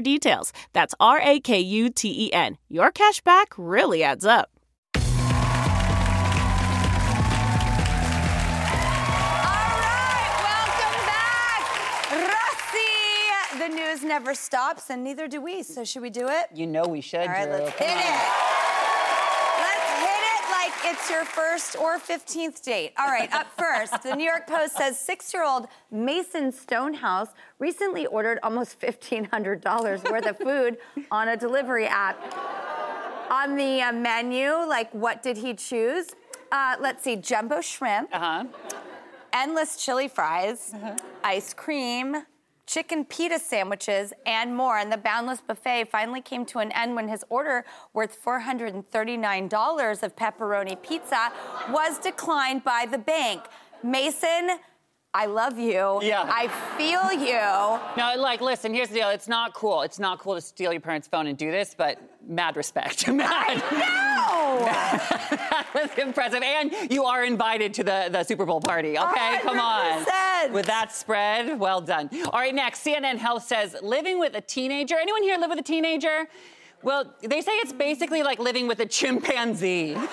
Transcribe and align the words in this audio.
details. 0.00 0.52
That's 0.72 0.94
R 1.00 1.20
A 1.22 1.40
K 1.40 1.60
U 1.60 1.90
T 1.90 2.26
E 2.26 2.32
N. 2.32 2.58
Your 2.68 2.90
cash 2.90 3.20
back 3.20 3.48
really 3.56 4.02
adds 4.02 4.24
up. 4.24 4.50
All 8.40 9.42
right, 9.80 10.32
welcome 10.48 11.00
back, 11.06 11.62
Rossi. 12.32 13.58
The 13.58 13.68
news 13.68 14.02
never 14.02 14.34
stops, 14.34 14.90
and 14.90 15.02
neither 15.04 15.28
do 15.28 15.40
we. 15.40 15.62
So 15.62 15.84
should 15.84 16.02
we 16.02 16.10
do 16.10 16.28
it? 16.28 16.46
You 16.54 16.66
know 16.66 16.84
we 16.84 17.00
should. 17.00 17.20
All 17.20 17.26
right, 17.28 17.44
Drew. 17.48 17.52
let's 17.64 17.76
Come 17.76 17.88
hit 17.88 17.96
on. 17.96 18.02
it. 18.02 18.20
Let's 19.64 19.90
hit 20.04 20.22
it 20.34 20.42
like 20.50 20.69
it's 20.84 21.10
your 21.10 21.24
first 21.24 21.76
or 21.76 21.98
15th 21.98 22.62
date. 22.62 22.92
All 22.98 23.06
right, 23.08 23.32
up 23.32 23.46
first, 23.58 24.02
the 24.02 24.14
New 24.14 24.24
York 24.24 24.46
Post 24.46 24.76
says 24.76 24.98
six 24.98 25.32
year 25.34 25.44
old 25.44 25.66
Mason 25.90 26.50
Stonehouse 26.52 27.28
recently 27.58 28.06
ordered 28.06 28.38
almost 28.42 28.80
$1,500 28.80 30.10
worth 30.10 30.26
of 30.26 30.38
food 30.38 30.78
on 31.10 31.28
a 31.28 31.36
delivery 31.36 31.86
app. 31.86 32.18
On 33.30 33.56
the 33.56 33.80
uh, 33.82 33.92
menu, 33.92 34.50
like 34.66 34.92
what 34.92 35.22
did 35.22 35.36
he 35.36 35.54
choose? 35.54 36.08
Uh, 36.50 36.76
let's 36.80 37.04
see, 37.04 37.14
jumbo 37.16 37.60
shrimp, 37.60 38.08
Uh-huh. 38.12 38.44
endless 39.32 39.76
chili 39.84 40.08
fries, 40.08 40.74
ice 41.22 41.54
cream, 41.54 42.26
chicken 42.70 43.04
pita 43.04 43.38
sandwiches, 43.38 44.12
and 44.26 44.56
more. 44.56 44.78
And 44.78 44.92
the 44.92 44.96
boundless 44.96 45.40
buffet 45.40 45.88
finally 45.90 46.20
came 46.20 46.46
to 46.46 46.60
an 46.60 46.70
end 46.70 46.94
when 46.94 47.08
his 47.08 47.24
order, 47.28 47.64
worth 47.94 48.22
$439 48.24 50.02
of 50.02 50.16
pepperoni 50.16 50.80
pizza, 50.80 51.32
was 51.70 51.98
declined 51.98 52.62
by 52.62 52.86
the 52.88 52.98
bank. 52.98 53.42
Mason, 53.82 54.50
I 55.12 55.26
love 55.26 55.58
you. 55.58 55.98
Yeah. 56.02 56.24
I 56.28 56.46
feel 56.78 57.12
you. 57.12 57.96
No, 57.96 58.22
like, 58.22 58.40
listen, 58.40 58.72
here's 58.72 58.90
the 58.90 58.94
deal. 58.94 59.08
It's 59.08 59.26
not 59.26 59.54
cool. 59.54 59.82
It's 59.82 59.98
not 59.98 60.20
cool 60.20 60.36
to 60.36 60.40
steal 60.40 60.72
your 60.72 60.80
parents' 60.80 61.08
phone 61.08 61.26
and 61.26 61.36
do 61.36 61.50
this, 61.50 61.74
but 61.76 61.98
mad 62.28 62.56
respect. 62.56 63.08
Mad. 63.12 63.56
No! 63.72 64.58
that 64.70 65.66
was 65.74 65.90
impressive. 65.98 66.42
And 66.42 66.72
you 66.92 67.04
are 67.04 67.24
invited 67.24 67.74
to 67.74 67.84
the, 67.84 68.08
the 68.12 68.22
Super 68.22 68.46
Bowl 68.46 68.60
party, 68.60 68.96
okay? 68.98 69.38
Come 69.42 69.58
on. 69.58 70.04
100%. 70.04 70.52
With 70.52 70.66
that 70.66 70.92
spread, 70.92 71.58
well 71.58 71.80
done. 71.80 72.08
All 72.32 72.38
right, 72.38 72.54
next, 72.54 72.84
CNN 72.84 73.16
Health 73.16 73.44
says 73.44 73.76
living 73.82 74.20
with 74.20 74.36
a 74.36 74.40
teenager. 74.40 74.96
Anyone 74.96 75.24
here 75.24 75.38
live 75.38 75.50
with 75.50 75.58
a 75.58 75.62
teenager? 75.62 76.28
Well, 76.82 77.12
they 77.22 77.40
say 77.40 77.52
it's 77.52 77.72
basically 77.72 78.22
like 78.22 78.38
living 78.38 78.68
with 78.68 78.78
a 78.80 78.86
chimpanzee. 78.86 79.96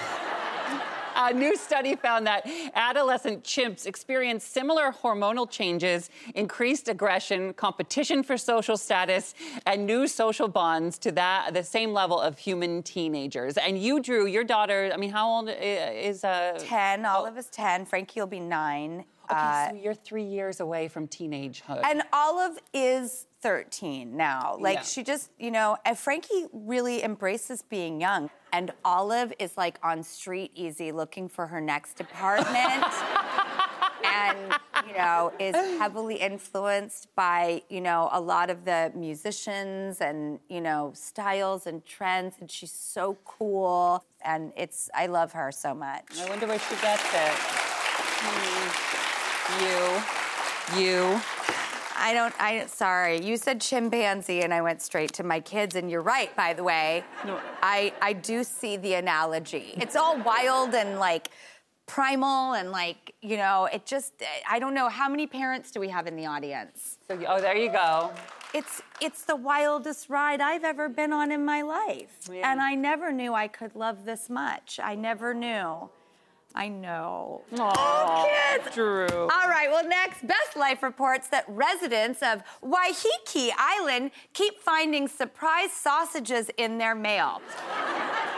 A 1.19 1.33
new 1.33 1.57
study 1.57 1.95
found 1.95 2.27
that 2.27 2.47
adolescent 2.75 3.43
chimps 3.43 3.87
experience 3.87 4.45
similar 4.45 4.91
hormonal 4.91 5.49
changes, 5.49 6.11
increased 6.35 6.87
aggression, 6.89 7.53
competition 7.53 8.21
for 8.21 8.37
social 8.37 8.77
status, 8.77 9.33
and 9.65 9.85
new 9.87 10.07
social 10.07 10.47
bonds 10.47 10.99
to 10.99 11.11
that 11.13 11.53
the 11.55 11.63
same 11.63 11.91
level 11.91 12.19
of 12.21 12.37
human 12.37 12.83
teenagers. 12.83 13.57
And 13.57 13.81
you, 13.81 13.99
Drew, 13.99 14.27
your 14.27 14.43
daughter. 14.43 14.91
I 14.93 14.97
mean, 14.97 15.09
how 15.11 15.27
old 15.27 15.49
is 15.49 16.23
uh? 16.23 16.59
10, 16.61 17.05
Olive 17.05 17.37
is 17.37 17.47
10, 17.47 17.85
Frankie 17.85 18.19
will 18.19 18.27
be 18.27 18.39
nine. 18.39 19.03
Okay, 19.29 19.39
Uh, 19.39 19.69
so 19.71 19.75
you're 19.75 19.93
three 19.93 20.23
years 20.23 20.59
away 20.61 20.87
from 20.87 21.07
teenagehood. 21.07 21.81
And 21.83 22.03
Olive 22.13 22.59
is 22.73 23.25
13 23.41 24.15
now. 24.15 24.55
Like 24.59 24.75
Yeah. 24.77 24.81
she 24.83 25.03
just, 25.03 25.31
you 25.37 25.51
know, 25.51 25.77
and 25.83 25.97
Frankie 25.97 26.45
really 26.53 27.03
embraces 27.03 27.61
being 27.61 27.99
young. 27.99 28.29
And 28.57 28.71
Olive 28.83 29.33
is 29.37 29.55
like 29.55 29.77
on 29.83 29.99
StreetEasy 29.99 30.91
looking 30.91 31.29
for 31.29 31.45
her 31.45 31.61
next 31.61 31.99
apartment. 31.99 32.91
and, 34.03 34.51
you 34.87 34.97
know, 34.97 35.31
is 35.39 35.53
heavily 35.77 36.15
influenced 36.15 37.13
by, 37.15 37.61
you 37.69 37.81
know, 37.81 38.09
a 38.11 38.19
lot 38.19 38.49
of 38.49 38.65
the 38.65 38.91
musicians 38.95 40.01
and, 40.01 40.39
you 40.49 40.59
know, 40.59 40.91
styles 40.95 41.67
and 41.67 41.85
trends. 41.85 42.33
And 42.39 42.49
she's 42.49 42.71
so 42.71 43.19
cool. 43.25 44.03
And 44.25 44.51
it's, 44.57 44.89
I 44.95 45.05
love 45.05 45.33
her 45.33 45.51
so 45.51 45.75
much. 45.75 46.05
I 46.19 46.27
wonder 46.27 46.47
where 46.47 46.57
she 46.57 46.75
gets 46.81 47.13
it. 47.13 47.33
Hmm. 49.53 49.61
You, 50.73 50.81
you. 50.83 51.21
I 51.97 52.13
don't. 52.13 52.33
I 52.39 52.65
sorry. 52.67 53.19
You 53.21 53.37
said 53.37 53.59
chimpanzee, 53.61 54.41
and 54.41 54.53
I 54.53 54.61
went 54.61 54.81
straight 54.81 55.13
to 55.13 55.23
my 55.23 55.39
kids. 55.39 55.75
And 55.75 55.89
you're 55.89 56.01
right, 56.01 56.33
by 56.35 56.53
the 56.53 56.63
way. 56.63 57.03
No. 57.25 57.39
I 57.61 57.93
I 58.01 58.13
do 58.13 58.43
see 58.43 58.77
the 58.77 58.93
analogy. 58.95 59.73
It's 59.77 59.95
all 59.95 60.17
wild 60.21 60.73
and 60.75 60.99
like 60.99 61.29
primal 61.87 62.53
and 62.53 62.71
like 62.71 63.15
you 63.21 63.37
know. 63.37 63.67
It 63.71 63.85
just. 63.85 64.13
I 64.49 64.59
don't 64.59 64.73
know 64.73 64.89
how 64.89 65.09
many 65.09 65.27
parents 65.27 65.71
do 65.71 65.79
we 65.79 65.89
have 65.89 66.07
in 66.07 66.15
the 66.15 66.25
audience. 66.25 66.97
So, 67.07 67.17
oh, 67.27 67.41
there 67.41 67.57
you 67.57 67.71
go. 67.71 68.11
It's 68.53 68.81
it's 69.01 69.23
the 69.23 69.35
wildest 69.35 70.09
ride 70.09 70.39
I've 70.39 70.63
ever 70.63 70.87
been 70.89 71.11
on 71.11 71.31
in 71.31 71.43
my 71.43 71.61
life, 71.63 72.17
Yeah. 72.31 72.49
and 72.51 72.61
I 72.61 72.75
never 72.75 73.11
knew 73.11 73.33
I 73.33 73.47
could 73.47 73.75
love 73.75 74.05
this 74.05 74.29
much. 74.29 74.79
I 74.81 74.95
never 74.95 75.33
knew. 75.33 75.89
I 76.57 76.69
know. 76.69 77.43
Aw, 77.59 78.25
kids. 78.25 78.73
Drew. 78.73 79.07
All 79.07 79.47
right, 79.47 79.67
well, 79.69 79.87
next, 79.87 80.25
Best 80.25 80.55
Life 80.55 80.81
reports 80.81 81.27
that 81.27 81.45
residents 81.47 82.23
of 82.23 82.41
Waiheke 82.63 83.51
Island 83.55 84.09
keep 84.33 84.59
finding 84.59 85.07
surprise 85.07 85.71
sausages 85.71 86.49
in 86.57 86.79
their 86.79 86.95
mail. 86.95 87.43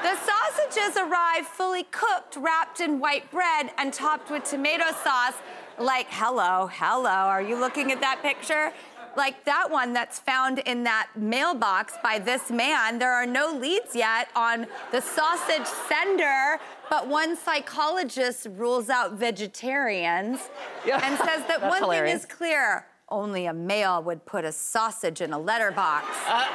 The 0.03 0.18
sausages 0.18 0.97
arrive 0.97 1.47
fully 1.47 1.84
cooked, 1.84 2.35
wrapped 2.35 2.81
in 2.81 3.00
white 3.00 3.31
bread, 3.31 3.72
and 3.78 3.94
topped 3.94 4.29
with 4.29 4.44
tomato 4.44 4.91
sauce. 5.02 5.35
Like, 5.78 6.08
hello, 6.09 6.69
hello, 6.74 7.09
are 7.09 7.41
you 7.41 7.58
looking 7.58 7.90
at 7.94 8.02
that 8.02 8.22
picture? 8.22 8.74
Like 9.16 9.44
that 9.46 9.69
one 9.72 9.94
that's 9.94 10.19
found 10.19 10.59
in 10.59 10.84
that 10.84 11.09
mailbox 11.16 11.93
by 12.03 12.20
this 12.20 12.49
man. 12.52 12.99
There 12.99 13.11
are 13.11 13.26
no 13.26 13.52
leads 13.52 13.96
yet 13.96 14.29
on 14.35 14.67
the 14.91 15.02
sausage 15.02 15.66
sender, 15.88 16.59
but 16.90 17.08
one 17.08 17.36
psychologist 17.36 18.47
rules 18.52 18.90
out 18.90 19.14
vegetarians 19.14 20.50
Yeah. 20.86 21.00
and 21.03 21.18
says 21.18 21.46
that 21.47 21.62
one 21.68 21.82
hilarious. 21.82 22.22
thing 22.24 22.30
is 22.32 22.38
clear 22.38 22.86
only 23.12 23.47
a 23.47 23.53
male 23.53 24.03
would 24.03 24.24
put 24.26 24.46
a 24.46 24.52
sausage 24.52 25.20
in 25.22 25.34
a 25.34 25.40
letterbox. 25.40 26.06
Uh. 26.28 26.46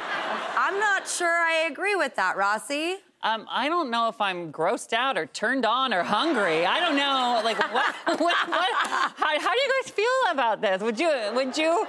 I'm 0.57 0.79
not 0.79 1.07
sure 1.07 1.27
I 1.27 1.67
agree 1.69 1.95
with 1.95 2.15
that, 2.15 2.37
Rossi. 2.37 2.95
Um, 3.23 3.45
I 3.49 3.67
don't 3.69 3.89
know 3.89 4.07
if 4.07 4.21
I'm 4.21 4.51
grossed 4.53 4.93
out 4.93 5.17
or 5.17 5.25
turned 5.25 5.65
on 5.65 5.93
or 5.93 6.03
hungry. 6.03 6.65
I 6.65 6.79
don't 6.79 6.95
know. 6.95 7.41
Like, 7.43 7.57
what? 7.73 7.95
what, 8.05 8.19
what 8.19 8.37
how, 8.39 9.09
how 9.17 9.37
do 9.53 9.59
you 9.59 9.73
guys 9.83 9.91
feel 9.91 10.31
about 10.31 10.61
this? 10.61 10.81
Would 10.81 10.99
you? 10.99 11.11
Would 11.33 11.57
you? 11.57 11.85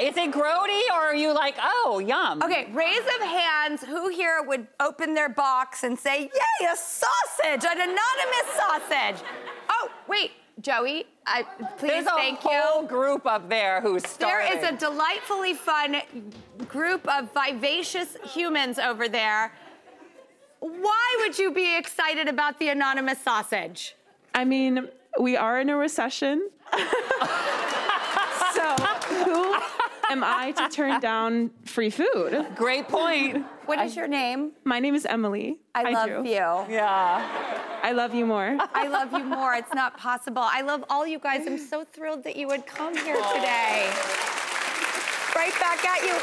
Is 0.00 0.16
it 0.16 0.30
grody 0.32 0.82
or 0.92 1.00
are 1.00 1.14
you 1.14 1.32
like, 1.34 1.56
oh, 1.60 1.98
yum? 2.04 2.42
Okay, 2.42 2.68
raise 2.72 3.00
of 3.00 3.20
hands. 3.26 3.82
Who 3.84 4.08
here 4.08 4.42
would 4.46 4.66
open 4.80 5.14
their 5.14 5.28
box 5.28 5.82
and 5.84 5.98
say, 5.98 6.22
"Yay, 6.22 6.66
a 6.72 6.76
sausage, 6.76 7.64
an 7.64 7.80
anonymous 7.80 8.48
sausage"? 8.56 9.24
Oh, 9.68 9.90
wait, 10.08 10.32
Joey, 10.60 11.06
I, 11.26 11.42
please 11.42 11.78
thank 11.78 11.82
you. 11.82 11.88
There's 11.88 12.06
a 12.06 12.10
thank 12.10 12.38
whole 12.40 12.82
you. 12.82 12.88
group 12.88 13.26
up 13.26 13.48
there 13.48 13.80
who's 13.80 14.02
There 14.02 14.42
starving. 14.42 14.58
is 14.58 14.68
a 14.68 14.76
delightfully 14.76 15.54
fun 15.54 16.02
group 16.68 17.06
of 17.08 17.30
vivacious 17.32 18.16
humans 18.24 18.78
over 18.78 19.08
there. 19.08 19.52
Why 20.60 21.16
would 21.20 21.38
you 21.38 21.52
be 21.52 21.76
excited 21.76 22.28
about 22.28 22.58
the 22.58 22.68
anonymous 22.70 23.20
sausage? 23.20 23.94
I 24.34 24.44
mean, 24.44 24.88
we 25.20 25.36
are 25.36 25.60
in 25.60 25.68
a 25.70 25.76
recession. 25.76 26.50
so 30.08 30.14
who 30.14 30.22
am 30.22 30.24
I 30.24 30.52
to 30.52 30.68
turn 30.68 31.00
down 31.10 31.50
free 31.64 31.90
food? 31.90 32.46
Great 32.54 32.88
point. 32.88 33.44
What 33.66 33.78
is 33.80 33.96
your 33.96 34.08
name? 34.08 34.52
My 34.64 34.80
name 34.80 34.94
is 34.94 35.04
Emily. 35.04 35.58
I 35.74 35.90
love 35.90 36.24
do. 36.24 36.28
you. 36.28 36.74
Yeah. 36.74 37.78
I 37.82 37.92
love 37.92 38.14
you 38.14 38.26
more. 38.26 38.56
I 38.74 38.88
love 38.88 39.12
you 39.12 39.24
more. 39.24 39.54
It's 39.54 39.74
not 39.74 39.96
possible. 39.96 40.42
I 40.42 40.62
love 40.62 40.84
all 40.90 41.06
you 41.06 41.18
guys. 41.18 41.46
I'm 41.46 41.58
so 41.58 41.84
thrilled 41.84 42.24
that 42.24 42.36
you 42.36 42.46
would 42.48 42.66
come 42.66 42.94
here 42.96 43.16
today. 43.16 43.90
Right 45.36 45.54
back 45.60 45.84
at 45.84 46.02
you. 46.02 46.14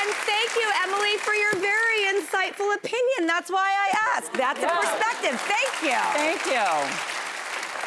And 0.00 0.10
thank 0.24 0.54
you, 0.54 0.70
Emily, 0.84 1.16
for 1.18 1.34
your 1.34 1.54
very 1.56 2.04
insightful 2.14 2.74
opinion. 2.76 3.26
That's 3.26 3.50
why 3.50 3.68
I 3.68 4.16
asked. 4.16 4.32
That's 4.34 4.62
a 4.62 4.68
perspective. 4.68 5.40
Thank 5.40 5.82
you. 5.82 5.98
Thank 6.14 6.46
you. 6.46 7.09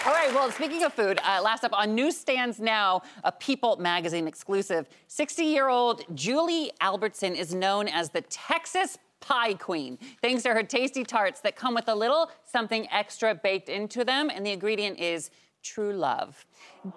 All 0.06 0.12
right, 0.12 0.34
well, 0.34 0.52
speaking 0.52 0.84
of 0.84 0.94
food, 0.94 1.18
uh, 1.24 1.42
last 1.42 1.64
up 1.64 1.72
on 1.72 1.96
newsstands 1.96 2.60
now, 2.60 3.04
a 3.24 3.32
People 3.32 3.78
magazine 3.78 4.28
exclusive. 4.28 4.90
60 5.08 5.46
year 5.46 5.70
old 5.70 6.04
Julie 6.14 6.74
Albertson 6.82 7.34
is 7.36 7.56
known 7.56 7.88
as 7.88 8.10
the 8.10 8.20
Texas 8.24 8.98
Pie 9.22 9.54
Queen, 9.54 9.98
thanks 10.22 10.44
to 10.44 10.50
her 10.50 10.62
tasty 10.62 11.06
tarts 11.06 11.40
that 11.40 11.56
come 11.56 11.74
with 11.74 11.88
a 11.88 11.96
little 11.96 12.30
something 12.44 12.86
extra 12.92 13.34
baked 13.34 13.70
into 13.70 14.04
them, 14.04 14.30
and 14.30 14.46
the 14.46 14.52
ingredient 14.52 15.00
is 15.00 15.32
true 15.64 15.94
love. 15.94 16.46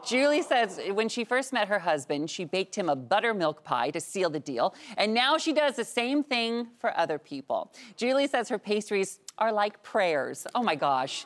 Julie 0.05 0.43
says 0.43 0.81
when 0.91 1.08
she 1.08 1.23
first 1.23 1.53
met 1.53 1.69
her 1.69 1.79
husband, 1.79 2.29
she 2.29 2.44
baked 2.44 2.75
him 2.75 2.88
a 2.88 2.97
buttermilk 2.97 3.62
pie 3.62 3.91
to 3.91 4.00
seal 4.00 4.31
the 4.31 4.41
deal, 4.41 4.75
and 4.97 5.14
now 5.14 5.38
she 5.38 5.53
does 5.53 5.76
the 5.76 5.85
same 5.85 6.25
thing 6.25 6.67
for 6.81 6.93
other 6.99 7.20
people. 7.20 7.73
Julie 7.97 8.26
says 8.26 8.49
her 8.49 8.58
pastries 8.58 9.20
are 9.38 9.53
like 9.53 9.81
prayers. 9.85 10.44
Oh 10.56 10.62
my 10.64 10.75
gosh. 10.75 11.25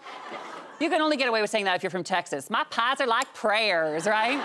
You 0.81 0.89
can 0.89 1.03
only 1.03 1.19
get 1.19 1.29
away 1.29 1.43
with 1.43 1.51
saying 1.51 1.67
that 1.67 1.77
if 1.77 1.83
you're 1.83 1.91
from 1.91 2.05
Texas. 2.05 2.49
My 2.49 2.65
pies 2.71 3.03
are 3.03 3.07
like 3.07 3.35
prayers, 3.35 4.07
right? 4.07 4.41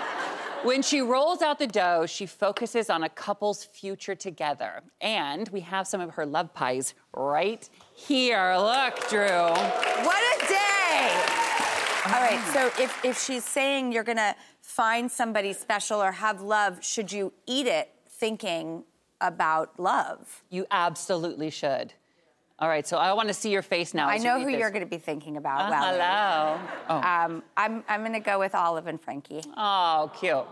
When 0.64 0.82
she 0.82 1.00
rolls 1.00 1.40
out 1.40 1.58
the 1.58 1.66
dough, 1.66 2.04
she 2.04 2.26
focuses 2.26 2.90
on 2.90 3.04
a 3.04 3.08
couple's 3.08 3.64
future 3.64 4.14
together. 4.14 4.82
And 5.00 5.48
we 5.48 5.60
have 5.60 5.86
some 5.86 6.02
of 6.02 6.10
her 6.10 6.26
love 6.26 6.52
pies 6.52 6.92
right 7.14 7.66
here. 7.94 8.54
Look, 8.58 9.08
Drew. 9.08 9.26
What 9.26 10.42
a 10.42 10.46
day. 10.46 11.10
All 12.04 12.20
right, 12.20 12.40
so 12.52 12.66
if, 12.82 13.02
if 13.02 13.18
she's 13.24 13.44
saying 13.44 13.92
you're 13.92 14.04
gonna 14.04 14.36
find 14.60 15.10
somebody 15.10 15.54
special 15.54 16.02
or 16.02 16.12
have 16.12 16.42
love, 16.42 16.84
should 16.84 17.10
you 17.10 17.32
eat 17.46 17.66
it 17.66 17.90
thinking 18.08 18.84
about 19.22 19.80
love? 19.80 20.42
You 20.50 20.66
absolutely 20.70 21.48
should. 21.48 21.94
All 22.58 22.68
right, 22.68 22.86
so 22.86 22.96
I 22.96 23.12
want 23.12 23.28
to 23.28 23.34
see 23.34 23.50
your 23.50 23.60
face 23.60 23.92
now. 23.92 24.08
I 24.08 24.14
you 24.14 24.24
know 24.24 24.40
who 24.40 24.50
this. 24.50 24.58
you're 24.58 24.70
gonna 24.70 24.86
be 24.86 24.96
thinking 24.96 25.36
about. 25.36 25.60
Uh, 25.66 25.70
Valerie. 25.70 26.00
hello. 26.00 26.60
Oh. 26.88 26.96
Um, 26.96 27.42
I'm, 27.56 27.84
I'm 27.86 28.02
gonna 28.02 28.18
go 28.20 28.38
with 28.38 28.54
Olive 28.54 28.86
and 28.86 28.98
Frankie. 29.00 29.42
oh, 29.56 30.10
cute. 30.18 30.44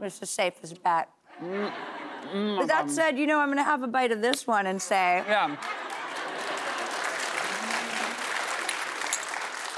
It's 0.00 0.18
the 0.18 0.26
safest 0.26 0.82
bet. 0.82 1.08
but 1.40 2.66
that 2.66 2.86
said, 2.88 3.18
you 3.18 3.26
know, 3.26 3.40
I'm 3.40 3.48
gonna 3.50 3.62
have 3.62 3.82
a 3.82 3.86
bite 3.86 4.10
of 4.10 4.22
this 4.22 4.46
one 4.46 4.66
and 4.66 4.80
say, 4.80 5.22
Yeah. 5.28 5.56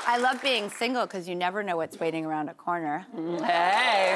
I 0.09 0.19
love 0.19 0.41
being 0.41 0.71
single 0.71 1.05
because 1.05 1.29
you 1.29 1.35
never 1.35 1.65
know 1.65 1.77
what's 1.77 1.99
waiting 1.99 2.25
around 2.25 2.49
a 2.49 2.55
corner. 2.55 3.05
Hey. 3.43 4.15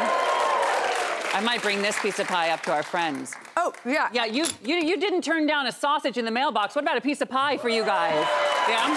I 1.33 1.41
might 1.45 1.63
bring 1.63 1.83
this 1.83 1.99
piece 2.01 2.21
of 2.21 2.29
pie 2.29 2.51
up 2.51 2.63
to 2.63 2.73
our 2.73 2.85
friends. 2.85 3.35
Yeah. 3.85 4.09
Yeah, 4.13 4.25
you, 4.25 4.47
you 4.65 4.77
you 4.77 4.99
didn't 4.99 5.23
turn 5.23 5.47
down 5.47 5.67
a 5.67 5.73
sausage 5.73 6.17
in 6.19 6.25
the 6.25 6.31
mailbox. 6.31 6.75
What 6.75 6.85
about 6.85 6.97
a 6.97 7.01
piece 7.01 7.21
of 7.21 7.29
pie 7.29 7.57
for 7.57 7.69
you 7.69 7.85
guys? 7.85 8.27
Yeah. 8.69 8.97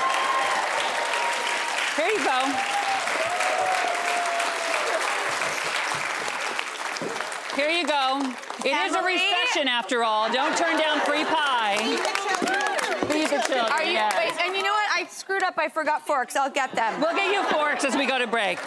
Here 1.95 2.07
you 2.07 2.23
go. 2.25 2.39
Here 7.55 7.69
you 7.69 7.85
go. 7.85 8.33
It 8.65 8.73
is 8.73 8.95
a 8.95 9.03
recession 9.03 9.67
after 9.67 10.03
all. 10.03 10.31
Don't 10.33 10.57
turn 10.57 10.77
down 10.77 10.99
free 11.01 11.23
pie. 11.23 11.77
Feed 11.77 13.27
the 13.27 13.43
children. 13.45 13.71
Are 13.71 13.83
you, 13.83 13.91
yes. 13.91 14.15
wait, 14.17 14.33
and 14.43 14.55
you 14.55 14.63
know 14.63 14.71
what? 14.71 14.89
I 14.91 15.05
screwed 15.07 15.43
up. 15.43 15.55
I 15.57 15.69
forgot 15.69 16.05
forks. 16.05 16.35
I'll 16.35 16.49
get 16.49 16.73
them. 16.73 16.99
We'll 16.99 17.15
get 17.15 17.31
you 17.31 17.43
forks 17.51 17.85
as 17.85 17.95
we 17.95 18.07
go 18.07 18.17
to 18.17 18.25
break. 18.25 18.57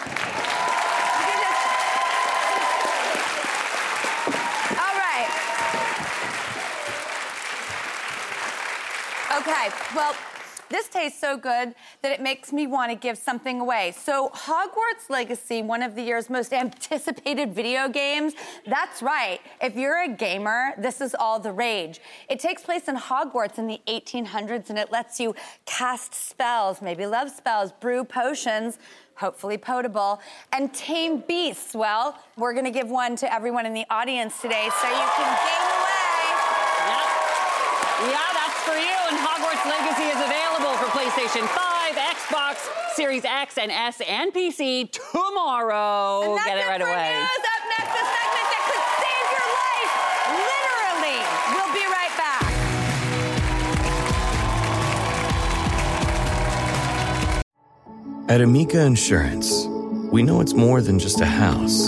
All 4.79 4.95
right. 4.95 5.27
Okay, 9.57 9.75
well, 9.95 10.15
this 10.69 10.89
tastes 10.89 11.19
so 11.19 11.39
good 11.39 11.75
that 12.03 12.13
it 12.13 12.21
makes 12.21 12.53
me 12.53 12.67
want 12.67 12.91
to 12.91 12.95
give 12.97 13.17
something 13.17 13.61
away. 13.61 13.95
So, 13.97 14.29
Hogwarts 14.31 15.09
Legacy, 15.09 15.63
one 15.63 15.83
of 15.83 15.95
the 15.95 16.03
year's 16.03 16.29
most 16.29 16.53
anticipated 16.53 17.55
video 17.55 17.89
games, 17.89 18.35
that's 18.67 19.01
right. 19.01 19.41
If 19.63 19.75
you're 19.75 20.03
a 20.03 20.09
gamer, 20.09 20.75
this 20.77 21.01
is 21.01 21.15
all 21.19 21.41
the 21.41 21.53
rage. 21.53 22.01
It 22.29 22.39
takes 22.39 22.63
place 22.63 22.87
in 22.87 22.97
Hogwarts 22.97 23.57
in 23.59 23.67
the 23.67 23.81
1800s 23.89 24.69
and 24.69 24.79
it 24.79 24.93
lets 24.93 25.19
you 25.19 25.35
cast 25.65 26.15
spells, 26.15 26.83
maybe 26.83 27.07
love 27.07 27.31
spells, 27.31 27.73
brew 27.73 28.05
potions. 28.05 28.79
Hopefully 29.15 29.57
potable, 29.57 30.21
and 30.53 30.75
tame 30.75 31.25
beasts. 31.27 31.75
Well, 31.75 32.19
we're 32.37 32.53
gonna 32.53 32.71
give 32.71 32.91
one 32.91 33.17
to 33.17 33.33
everyone 33.33 33.65
in 33.65 33.73
the 33.73 33.87
audience 33.89 34.43
today 34.43 34.69
so 34.79 34.89
you 34.89 35.09
can 35.17 35.39
game 35.41 35.69
away. 35.73 35.97
Yep. 36.93 38.13
Yeah, 38.13 38.29
that's 38.37 38.61
for 38.61 38.77
you. 38.77 38.93
And 39.09 39.17
Hogwarts 39.17 39.56
Legacy 39.69 40.05
is 40.05 40.21
available 40.23 40.75
for 40.79 40.87
PlayStation 40.97 41.47
5, 41.49 41.95
Xbox, 41.97 42.57
Series 42.95 43.25
X 43.25 43.59
and 43.59 43.71
S, 43.71 44.01
and 44.07 44.33
PC 44.33 44.91
tomorrow. 44.93 46.23
And 46.23 46.37
that's 46.39 46.47
Get 46.47 46.59
it 46.59 46.65
it 46.65 46.69
right 46.69 46.81
for 46.81 46.87
away. 46.89 47.13
news. 47.19 47.43
Up 47.45 47.63
next, 47.75 47.95
a 47.95 48.05
segment 48.07 48.47
that 48.53 48.63
could 48.71 48.85
save 49.03 49.27
your 49.37 49.49
life. 49.63 49.93
Literally. 50.39 51.19
We'll 51.57 51.75
be 51.75 51.87
right 51.91 52.15
back. 52.17 52.47
At 58.29 58.41
Amica 58.41 58.81
Insurance, 58.85 59.67
we 60.13 60.23
know 60.23 60.41
it's 60.41 60.55
more 60.55 60.81
than 60.81 60.99
just 60.99 61.21
a 61.21 61.27
house. 61.27 61.87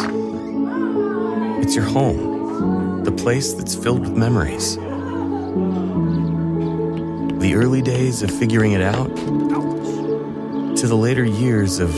It's 1.62 1.75
your 1.75 1.84
home, 1.84 3.02
the 3.04 3.12
place 3.12 3.52
that's 3.54 3.75
filled 3.75 4.00
with 4.00 4.16
memories. 4.16 4.76
The 7.38 7.54
early 7.54 7.83
days 7.83 8.25
of 8.25 8.33
figuring 8.33 8.73
it 8.73 8.83
out 8.83 9.14
to 10.76 10.87
the 10.88 10.97
later 10.97 11.25
years 11.25 11.78
of 11.78 11.92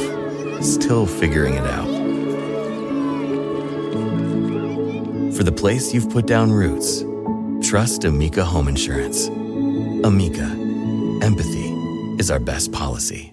still 0.62 1.06
figuring 1.06 1.54
it 1.54 1.64
out. 1.64 1.88
For 5.35 5.42
the 5.42 5.52
place 5.52 5.94
you've 5.94 6.11
put 6.11 6.26
down 6.26 6.52
roots, 6.52 7.02
trust 7.66 8.04
Amica 8.04 8.44
Home 8.44 8.68
Insurance. 8.68 9.28
Amica, 10.04 10.44
empathy 11.23 11.70
is 12.18 12.30
our 12.30 12.38
best 12.38 12.70
policy. 12.70 13.32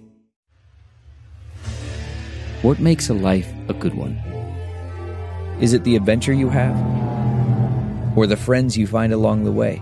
What 2.62 2.80
makes 2.80 3.10
a 3.10 3.14
life 3.14 3.52
a 3.68 3.74
good 3.74 3.96
one? 3.96 4.16
Is 5.60 5.74
it 5.74 5.84
the 5.84 5.98
adventure 5.98 6.32
you 6.32 6.48
have? 6.48 6.78
Or 8.18 8.28
the 8.28 8.38
friends 8.38 8.78
you 8.78 8.88
find 8.88 9.12
along 9.12 9.44
the 9.44 9.52
way? 9.52 9.82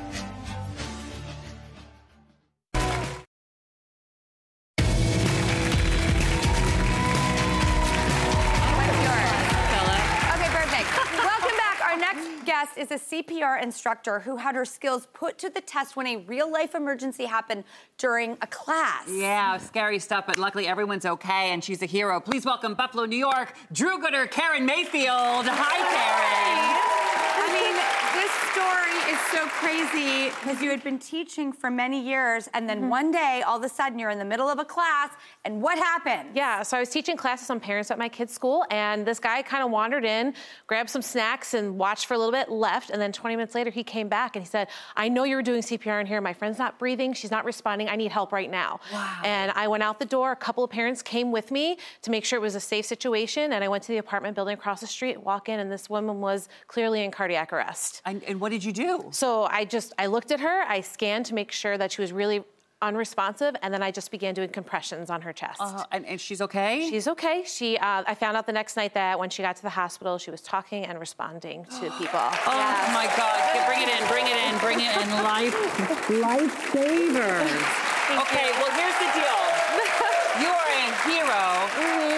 ese 12.91 13.00
CPR 13.11 13.61
instructor 13.61 14.21
who 14.21 14.37
had 14.37 14.55
her 14.55 14.63
skills 14.63 15.05
put 15.11 15.37
to 15.39 15.49
the 15.49 15.59
test 15.59 15.97
when 15.97 16.07
a 16.07 16.17
real 16.17 16.49
life 16.49 16.75
emergency 16.75 17.25
happened 17.25 17.65
during 17.97 18.37
a 18.41 18.47
class. 18.47 19.03
Yeah, 19.09 19.57
scary 19.57 19.99
stuff, 19.99 20.25
but 20.25 20.37
luckily 20.37 20.65
everyone's 20.65 21.05
okay 21.05 21.51
and 21.51 21.61
she's 21.61 21.81
a 21.81 21.85
hero. 21.85 22.21
Please 22.21 22.45
welcome 22.45 22.73
Buffalo, 22.73 23.03
New 23.03 23.17
York, 23.17 23.53
Drew 23.73 23.99
Gooder, 23.99 24.27
Karen 24.27 24.65
Mayfield. 24.65 25.45
Hi, 25.45 25.77
Karen. 25.91 27.01
I 27.43 27.47
mean, 27.51 27.75
this 28.13 28.31
story 28.51 28.91
is 29.11 29.19
so 29.31 29.47
crazy 29.59 30.29
because 30.29 30.61
you 30.61 30.69
had 30.69 30.83
been 30.83 30.99
teaching 30.99 31.51
for 31.51 31.71
many 31.71 32.01
years, 32.01 32.49
and 32.53 32.69
then 32.69 32.81
mm-hmm. 32.81 32.89
one 32.89 33.11
day, 33.11 33.43
all 33.45 33.57
of 33.57 33.63
a 33.63 33.69
sudden, 33.69 33.97
you're 33.97 34.09
in 34.09 34.19
the 34.19 34.25
middle 34.25 34.47
of 34.47 34.59
a 34.59 34.65
class, 34.65 35.11
and 35.43 35.61
what 35.61 35.77
happened? 35.77 36.29
Yeah, 36.35 36.63
so 36.63 36.77
I 36.77 36.79
was 36.79 36.89
teaching 36.89 37.17
classes 37.17 37.49
on 37.49 37.59
parents 37.59 37.89
at 37.91 37.97
my 37.97 38.09
kid's 38.09 38.33
school, 38.33 38.65
and 38.69 39.05
this 39.05 39.19
guy 39.19 39.41
kind 39.41 39.63
of 39.63 39.71
wandered 39.71 40.05
in, 40.05 40.33
grabbed 40.67 40.89
some 40.89 41.01
snacks, 41.01 41.53
and 41.53 41.77
watched 41.77 42.05
for 42.05 42.13
a 42.13 42.17
little 42.17 42.31
bit, 42.31 42.49
left, 42.49 42.89
and 42.89 43.00
then 43.01 43.11
20 43.11 43.35
minutes 43.35 43.55
later, 43.55 43.69
he 43.69 43.83
came 43.83 44.07
back 44.07 44.35
and 44.35 44.45
he 44.45 44.49
said, 44.49 44.67
I 44.95 45.09
know 45.09 45.23
you 45.23 45.35
were 45.35 45.41
doing 45.41 45.61
CPR 45.61 45.99
in 46.01 46.07
here. 46.07 46.21
My 46.21 46.33
friend's 46.33 46.59
not 46.59 46.77
breathing. 46.79 47.13
She's 47.13 47.31
not 47.31 47.45
responding. 47.45 47.89
I 47.89 47.95
need 47.95 48.11
help 48.11 48.31
right 48.31 48.49
now. 48.49 48.79
Wow. 48.91 49.21
And 49.23 49.51
I 49.51 49.67
went 49.67 49.83
out 49.83 49.99
the 49.99 50.05
door. 50.05 50.31
A 50.31 50.35
couple 50.35 50.63
of 50.63 50.69
parents 50.69 51.01
came 51.01 51.31
with 51.31 51.51
me 51.51 51.77
to 52.03 52.11
make 52.11 52.25
sure 52.25 52.37
it 52.37 52.41
was 52.41 52.55
a 52.55 52.59
safe 52.59 52.85
situation, 52.85 53.53
and 53.53 53.63
I 53.63 53.67
went 53.67 53.83
to 53.83 53.91
the 53.91 53.97
apartment 53.97 54.35
building 54.35 54.53
across 54.53 54.81
the 54.81 54.87
street, 54.87 55.21
walk 55.21 55.49
in, 55.49 55.59
and 55.59 55.71
this 55.71 55.89
woman 55.89 56.21
was 56.21 56.49
clearly 56.67 57.03
in 57.03 57.11
cardiac 57.11 57.51
arrest. 57.53 58.01
And, 58.05 58.23
and 58.23 58.39
what 58.39 58.49
did 58.49 58.63
you 58.63 58.71
do? 58.71 59.07
So 59.11 59.43
I 59.43 59.65
just 59.65 59.93
I 59.97 60.07
looked 60.07 60.31
at 60.31 60.39
her, 60.39 60.63
I 60.67 60.81
scanned 60.81 61.25
to 61.27 61.33
make 61.33 61.51
sure 61.51 61.77
that 61.77 61.91
she 61.91 62.01
was 62.01 62.11
really 62.11 62.43
unresponsive, 62.81 63.55
and 63.61 63.73
then 63.73 63.83
I 63.83 63.91
just 63.91 64.11
began 64.11 64.33
doing 64.33 64.49
compressions 64.49 65.09
on 65.09 65.21
her 65.21 65.33
chest. 65.33 65.59
Uh, 65.61 65.83
and, 65.91 66.05
and 66.05 66.19
she's 66.19 66.41
okay? 66.41 66.87
She's 66.89 67.07
okay. 67.07 67.43
She 67.45 67.77
uh, 67.77 68.03
I 68.07 68.15
found 68.15 68.37
out 68.37 68.45
the 68.45 68.53
next 68.53 68.75
night 68.75 68.93
that 68.95 69.19
when 69.19 69.29
she 69.29 69.41
got 69.43 69.55
to 69.57 69.61
the 69.63 69.69
hospital, 69.69 70.17
she 70.17 70.31
was 70.31 70.41
talking 70.41 70.85
and 70.85 70.99
responding 70.99 71.65
to 71.65 71.81
people. 71.99 72.19
Oh 72.19 72.91
my 72.93 73.07
God! 73.17 73.67
Bring 73.67 73.81
it 73.83 73.89
in, 73.89 74.07
bring 74.07 74.25
it 74.27 74.37
in, 74.37 74.57
bring 74.59 74.79
it 74.79 74.95
in. 74.97 75.09
Life, 75.23 75.55
lifesavers. 76.09 77.51
Okay, 78.11 78.51
well 78.59 78.71
here's 78.71 78.97
the 78.99 79.09
deal. 79.19 79.37
You 80.39 80.47
are 80.47 80.69
a 80.71 80.87
hero, 81.11 81.43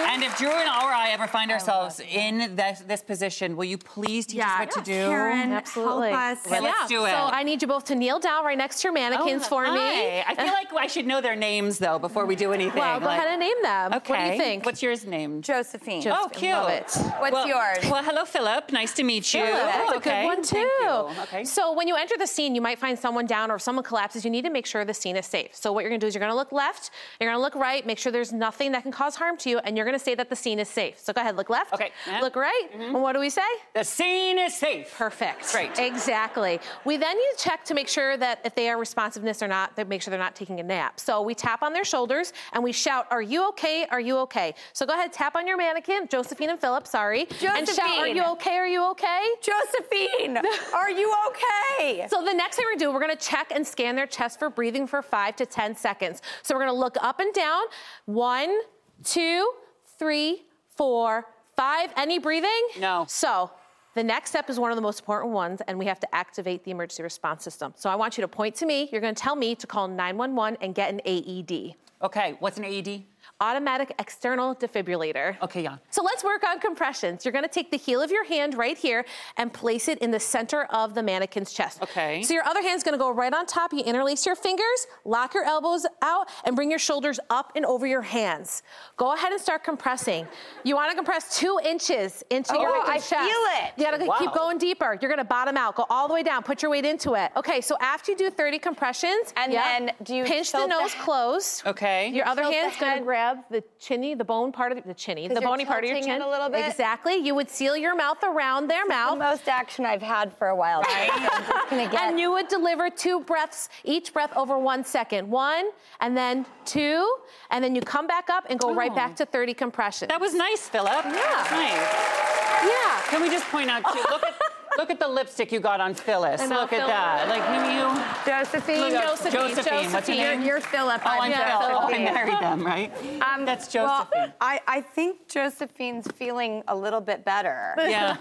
and 0.08 0.13
if 0.24 0.38
Drew 0.38 0.48
and 0.48 0.68
or 0.68 0.90
I 0.90 1.10
ever 1.10 1.26
find 1.26 1.50
ourselves 1.50 2.00
in 2.00 2.56
this, 2.56 2.80
this 2.80 3.02
position, 3.02 3.56
will 3.56 3.64
you 3.64 3.78
please 3.78 4.26
teach 4.26 4.40
us 4.40 4.58
what 4.58 4.70
to 4.72 4.80
do? 4.80 4.92
Karen, 4.92 5.52
Absolutely. 5.52 6.10
help 6.10 6.38
us. 6.38 6.50
Well, 6.50 6.62
let's 6.62 6.90
yeah, 6.90 6.98
do 6.98 7.04
it. 7.04 7.10
So 7.10 7.16
I 7.16 7.42
need 7.42 7.62
you 7.62 7.68
both 7.68 7.84
to 7.86 7.94
kneel 7.94 8.18
down 8.18 8.44
right 8.44 8.56
next 8.56 8.80
to 8.80 8.88
your 8.88 8.92
mannequins 8.92 9.42
oh, 9.44 9.48
for 9.48 9.64
me. 9.64 9.78
Oh. 9.78 10.22
I 10.26 10.34
feel 10.34 10.46
like 10.46 10.72
I 10.72 10.86
should 10.86 11.06
know 11.06 11.20
their 11.20 11.36
names 11.36 11.78
though 11.78 11.98
before 11.98 12.26
we 12.26 12.36
do 12.36 12.52
anything. 12.52 12.80
Well, 12.80 13.00
go 13.00 13.06
Like- 13.06 13.18
ahead 13.18 13.30
and 13.30 13.40
name 13.40 13.62
them. 13.62 13.92
Okay. 13.94 14.12
What 14.12 14.24
do 14.24 14.32
you 14.32 14.38
think? 14.38 14.66
What's 14.66 14.82
yours 14.82 15.04
name? 15.06 15.42
Josephine. 15.42 16.00
Jo- 16.02 16.14
Oh, 16.16 16.28
cute. 16.28 16.52
Love 16.52 16.70
it. 16.70 16.96
What's 17.18 17.32
well, 17.32 17.48
yours? 17.48 17.90
Well, 17.90 18.02
hello, 18.02 18.24
Philip. 18.24 18.70
Nice 18.72 18.94
to 18.94 19.02
meet 19.02 19.34
you. 19.34 19.42
Philip, 19.44 19.62
that's 19.64 19.92
a 19.92 19.96
okay. 19.96 20.22
good 20.22 20.26
one 20.26 20.42
too. 20.42 20.54
Thank 20.54 21.16
you. 21.16 21.22
Okay. 21.24 21.44
So 21.44 21.72
when 21.72 21.88
you 21.88 21.96
enter 21.96 22.16
the 22.16 22.26
scene, 22.26 22.54
you 22.54 22.60
might 22.60 22.78
find 22.78 22.98
someone 22.98 23.26
down 23.26 23.50
or 23.50 23.56
if 23.56 23.62
someone 23.62 23.84
collapses. 23.84 24.24
You 24.24 24.30
need 24.30 24.44
to 24.44 24.50
make 24.50 24.64
sure 24.64 24.84
the 24.84 24.94
scene 24.94 25.16
is 25.16 25.26
safe. 25.26 25.54
So 25.54 25.72
what 25.72 25.80
you're 25.82 25.90
gonna 25.90 25.98
do 25.98 26.06
is 26.06 26.14
you're 26.14 26.20
gonna 26.20 26.34
look 26.34 26.52
left, 26.52 26.90
you're 27.20 27.28
gonna 27.30 27.42
look 27.42 27.56
right, 27.56 27.84
make 27.84 27.98
sure 27.98 28.12
there's 28.12 28.32
nothing 28.32 28.72
that 28.72 28.82
can 28.84 28.92
cause 28.92 29.16
harm 29.16 29.36
to 29.38 29.50
you, 29.50 29.58
and 29.58 29.76
you're 29.76 29.86
gonna 29.86 29.98
say 29.98 30.13
that 30.14 30.28
the 30.30 30.36
scene 30.36 30.58
is 30.58 30.68
safe. 30.68 30.98
So 31.00 31.12
go 31.12 31.20
ahead, 31.20 31.36
look 31.36 31.50
left. 31.50 31.72
Okay. 31.72 31.90
Yeah. 32.06 32.20
Look 32.20 32.36
right. 32.36 32.68
Mm-hmm. 32.72 32.82
And 32.94 33.02
what 33.02 33.12
do 33.12 33.20
we 33.20 33.30
say? 33.30 33.42
the 33.74 33.84
scene 33.84 34.38
is 34.38 34.54
safe. 34.56 34.94
Perfect. 34.96 35.50
Great. 35.52 35.78
Exactly. 35.78 36.60
We 36.84 36.96
then 36.96 37.16
need 37.16 37.30
to 37.36 37.44
check 37.44 37.64
to 37.66 37.74
make 37.74 37.88
sure 37.88 38.16
that 38.16 38.40
if 38.44 38.54
they 38.54 38.68
are 38.68 38.78
responsiveness 38.78 39.42
or 39.42 39.48
not, 39.48 39.74
that 39.76 39.88
make 39.88 40.02
sure 40.02 40.10
they're 40.10 40.18
not 40.18 40.34
taking 40.34 40.60
a 40.60 40.62
nap. 40.62 41.00
So 41.00 41.22
we 41.22 41.34
tap 41.34 41.62
on 41.62 41.72
their 41.72 41.84
shoulders 41.84 42.32
and 42.52 42.62
we 42.62 42.72
shout, 42.72 43.06
"Are 43.10 43.22
you 43.22 43.48
okay? 43.48 43.86
Are 43.90 44.00
you 44.00 44.18
okay?" 44.18 44.54
So 44.72 44.86
go 44.86 44.92
ahead, 44.94 45.12
tap 45.12 45.36
on 45.36 45.46
your 45.46 45.56
mannequin, 45.56 46.08
Josephine 46.08 46.50
and 46.50 46.60
Philip. 46.60 46.86
Sorry, 46.86 47.26
Josephine. 47.26 47.56
and 47.56 47.68
shout, 47.68 47.98
"Are 47.98 48.08
you 48.08 48.24
okay? 48.32 48.56
Are 48.58 48.66
you 48.66 48.84
okay?" 48.90 49.22
Josephine, 49.42 50.38
are 50.74 50.90
you 50.90 51.14
okay? 51.28 52.06
So 52.08 52.24
the 52.24 52.32
next 52.34 52.56
thing 52.56 52.64
we're 52.66 52.72
gonna 52.72 52.84
do, 52.86 52.92
we're 52.92 53.00
gonna 53.00 53.16
check 53.16 53.52
and 53.54 53.66
scan 53.66 53.96
their 53.96 54.06
chest 54.06 54.38
for 54.38 54.50
breathing 54.50 54.86
for 54.86 55.02
five 55.02 55.36
to 55.36 55.46
10 55.46 55.76
seconds. 55.76 56.22
So 56.42 56.54
we're 56.54 56.60
gonna 56.60 56.72
look 56.72 56.96
up 57.00 57.20
and 57.20 57.32
down. 57.34 57.62
One, 58.06 58.60
two, 59.02 59.50
three, 59.98 60.42
four, 60.68 61.26
five. 61.56 61.90
Any 61.96 62.18
breathing? 62.18 62.68
No. 62.78 63.04
So 63.08 63.50
the 63.94 64.02
next 64.02 64.30
step 64.30 64.50
is 64.50 64.58
one 64.58 64.70
of 64.72 64.76
the 64.76 64.82
most 64.82 65.00
important 65.00 65.32
ones, 65.32 65.60
and 65.68 65.78
we 65.78 65.86
have 65.86 66.00
to 66.00 66.14
activate 66.14 66.64
the 66.64 66.70
emergency 66.72 67.02
response 67.02 67.44
system. 67.44 67.72
So 67.76 67.88
I 67.88 67.94
want 67.94 68.18
you 68.18 68.22
to 68.22 68.28
point 68.28 68.54
to 68.56 68.66
me. 68.66 68.88
You're 68.90 69.00
gonna 69.00 69.14
tell 69.14 69.36
me 69.36 69.54
to 69.54 69.66
call 69.66 69.86
911 69.88 70.58
and 70.60 70.74
get 70.74 70.92
an 70.92 71.00
AED. 71.04 71.74
Okay, 72.02 72.36
what's 72.40 72.58
an 72.58 72.64
AED? 72.64 73.04
Automatic 73.40 73.92
external 73.98 74.54
defibrillator. 74.54 75.36
Okay, 75.42 75.62
yeah. 75.64 75.76
So 75.90 76.02
let's 76.04 76.22
work 76.22 76.44
on 76.48 76.60
compressions. 76.60 77.24
You're 77.24 77.32
gonna 77.32 77.48
take 77.48 77.70
the 77.72 77.76
heel 77.76 78.00
of 78.00 78.12
your 78.12 78.24
hand 78.24 78.54
right 78.56 78.78
here 78.78 79.04
and 79.36 79.52
place 79.52 79.88
it 79.88 79.98
in 79.98 80.12
the 80.12 80.20
center 80.20 80.64
of 80.66 80.94
the 80.94 81.02
mannequin's 81.02 81.52
chest. 81.52 81.82
Okay. 81.82 82.22
So 82.22 82.32
your 82.32 82.44
other 82.44 82.62
hand's 82.62 82.84
gonna 82.84 82.96
go 82.96 83.10
right 83.10 83.34
on 83.34 83.44
top. 83.46 83.72
You 83.72 83.80
interlace 83.80 84.24
your 84.24 84.36
fingers, 84.36 84.86
lock 85.04 85.34
your 85.34 85.42
elbows 85.44 85.84
out, 86.00 86.28
and 86.44 86.54
bring 86.54 86.70
your 86.70 86.78
shoulders 86.78 87.18
up 87.28 87.50
and 87.56 87.66
over 87.66 87.88
your 87.88 88.02
hands. 88.02 88.62
Go 88.96 89.12
ahead 89.14 89.32
and 89.32 89.40
start 89.40 89.64
compressing. 89.64 90.28
You 90.62 90.76
wanna 90.76 90.94
compress 90.94 91.36
two 91.36 91.58
inches 91.64 92.22
into 92.30 92.54
your 92.56 92.70
Oh, 92.70 92.72
victim's 92.84 92.90
I 93.12 93.16
chest. 93.16 93.30
feel 93.30 93.64
it. 93.66 93.72
You 93.76 93.84
gotta 93.84 94.04
Wow. 94.06 94.16
keep 94.20 94.32
going 94.32 94.58
deeper. 94.58 94.96
You're 95.02 95.10
gonna 95.10 95.24
bottom 95.24 95.56
out. 95.56 95.74
Go 95.74 95.86
all 95.90 96.06
the 96.06 96.14
way 96.14 96.22
down. 96.22 96.44
Put 96.44 96.62
your 96.62 96.70
weight 96.70 96.84
into 96.86 97.14
it. 97.14 97.32
Okay, 97.36 97.60
so 97.60 97.76
after 97.80 98.12
you 98.12 98.16
do 98.16 98.30
30 98.30 98.60
compressions, 98.60 99.32
And 99.36 99.52
yep, 99.52 99.64
then 99.64 99.92
do 100.04 100.14
you 100.14 100.24
pinch 100.24 100.52
the 100.52 100.58
tilt 100.58 100.70
the 100.70 100.80
nose 100.80 100.92
he- 100.92 101.00
close. 101.00 101.62
Okay. 101.66 102.08
Your 102.10 102.26
other 102.28 102.44
hand's 102.44 102.76
gonna 102.76 102.92
head. 102.92 103.06
Grab 103.24 103.44
the 103.50 103.62
chinny, 103.78 104.14
the 104.14 104.24
bone 104.24 104.52
part 104.52 104.72
of 104.72 104.78
the, 104.78 104.88
the 104.88 104.94
chinny, 104.94 105.28
the 105.28 105.40
bony 105.40 105.64
part 105.64 105.84
of 105.84 105.90
your 105.90 106.00
chin. 106.00 106.20
a 106.20 106.28
little 106.28 106.48
bit? 106.48 106.66
Exactly. 106.66 107.14
You 107.16 107.34
would 107.34 107.48
seal 107.50 107.76
your 107.76 107.96
mouth 107.96 108.22
around 108.22 108.68
their 108.68 108.84
The 108.84 108.88
mouth. 108.90 109.18
The 109.18 109.24
most 109.24 109.48
action 109.48 109.84
I've 109.86 110.02
had 110.02 110.36
for 110.36 110.48
a 110.48 110.56
while. 110.56 110.82
Right? 110.82 111.10
I'm 111.12 111.22
just 111.22 111.70
gonna 111.70 111.88
get. 111.90 112.00
And 112.02 112.20
you 112.20 112.30
would 112.32 112.48
deliver 112.48 112.90
two 112.90 113.20
breaths, 113.20 113.68
each 113.84 114.12
breath 114.12 114.32
over 114.36 114.58
one 114.58 114.84
second. 114.84 115.28
One, 115.30 115.66
and 116.00 116.16
then 116.16 116.46
two, 116.64 117.16
and 117.50 117.62
then 117.64 117.74
you 117.74 117.80
come 117.80 118.06
back 118.06 118.28
up 118.30 118.44
and 118.50 118.58
go 118.58 118.74
right 118.74 118.94
back 118.94 119.16
to 119.16 119.26
30 119.26 119.54
compressions. 119.54 120.08
That 120.08 120.20
was 120.20 120.34
nice, 120.34 120.68
Philip. 120.68 120.92
Yeah. 121.04 121.12
That 121.12 121.40
was 121.40 121.50
nice. 121.50 122.70
yeah. 122.70 123.10
Can 123.10 123.22
we 123.22 123.30
just 123.30 123.46
point 123.46 123.70
out 123.70 123.82
too? 123.92 124.04
Look 124.10 124.22
at 124.24 124.34
look 124.78 124.90
at 124.90 124.98
the 124.98 125.08
lipstick 125.08 125.52
you 125.52 125.60
got 125.60 125.80
on 125.80 125.94
Phyllis. 125.94 126.40
Know, 126.48 126.60
look 126.60 126.72
at 126.72 126.86
that. 126.86 127.28
Like 127.28 127.42
you? 127.70 128.30
Josephine. 128.32 128.80
Look 128.80 128.92
Josephine, 128.92 129.32
Josephine. 129.32 129.74
What's 129.92 130.06
Josephine. 130.06 130.16
name? 130.18 130.42
You're 130.42 130.60
Philip. 130.60 131.00
Oh, 131.04 131.18
I'm 131.20 131.30
Yeah, 131.30 131.58
Phil. 131.58 131.78
Oh, 131.80 131.86
I 131.86 131.98
married 131.98 132.40
them, 132.40 132.64
right? 132.64 132.92
Um, 133.22 133.44
That's 133.44 133.72
well, 133.74 134.08
I, 134.40 134.60
I 134.66 134.80
think 134.80 135.28
Josephine's 135.28 136.06
feeling 136.12 136.62
a 136.68 136.76
little 136.76 137.00
bit 137.00 137.24
better. 137.24 137.74
yeah. 137.78 138.16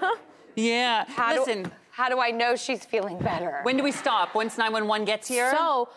Yeah. 0.55 1.05
How 1.07 1.36
Listen, 1.39 1.63
Do, 1.63 1.72
how 1.91 2.10
do 2.10 2.19
I 2.19 2.29
know 2.31 2.55
she's 2.55 2.86
feeling 2.86 3.17
better? 3.19 3.60
when 3.63 3.75
do 3.77 3.83
we 3.83 3.91
stop? 3.91 4.36
Once 4.36 4.57
911 4.57 5.05
gets 5.05 5.27
here? 5.27 5.51
So, 5.55 5.89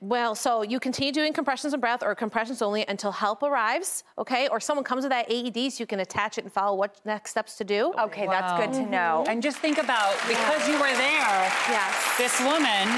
well, 0.00 0.34
so 0.34 0.62
you 0.62 0.78
continue 0.78 1.12
doing 1.12 1.32
compressions 1.32 1.72
and 1.72 1.80
breath 1.80 2.02
or 2.02 2.14
compressions 2.14 2.60
only 2.62 2.84
until 2.86 3.12
help 3.12 3.42
arrives, 3.42 4.04
okay? 4.18 4.48
Or 4.48 4.60
someone 4.60 4.84
comes 4.84 5.04
with 5.04 5.10
that 5.10 5.30
AED 5.30 5.72
so 5.72 5.80
you 5.82 5.86
can 5.86 6.00
attach 6.00 6.38
it 6.38 6.44
and 6.44 6.52
follow 6.52 6.76
what 6.76 7.00
next 7.04 7.30
steps 7.30 7.56
to 7.58 7.64
do. 7.64 7.92
okay, 7.98 8.26
that's 8.26 8.52
good 8.60 8.72
to 8.82 8.88
know. 8.90 9.24
And 9.28 9.42
just 9.42 9.58
think 9.58 9.78
about 9.78 10.14
because 10.28 10.66
you 10.68 10.74
were 10.74 10.94
there, 10.96 11.52
Yes. 11.68 12.18
this 12.18 12.40
woman, 12.40 12.88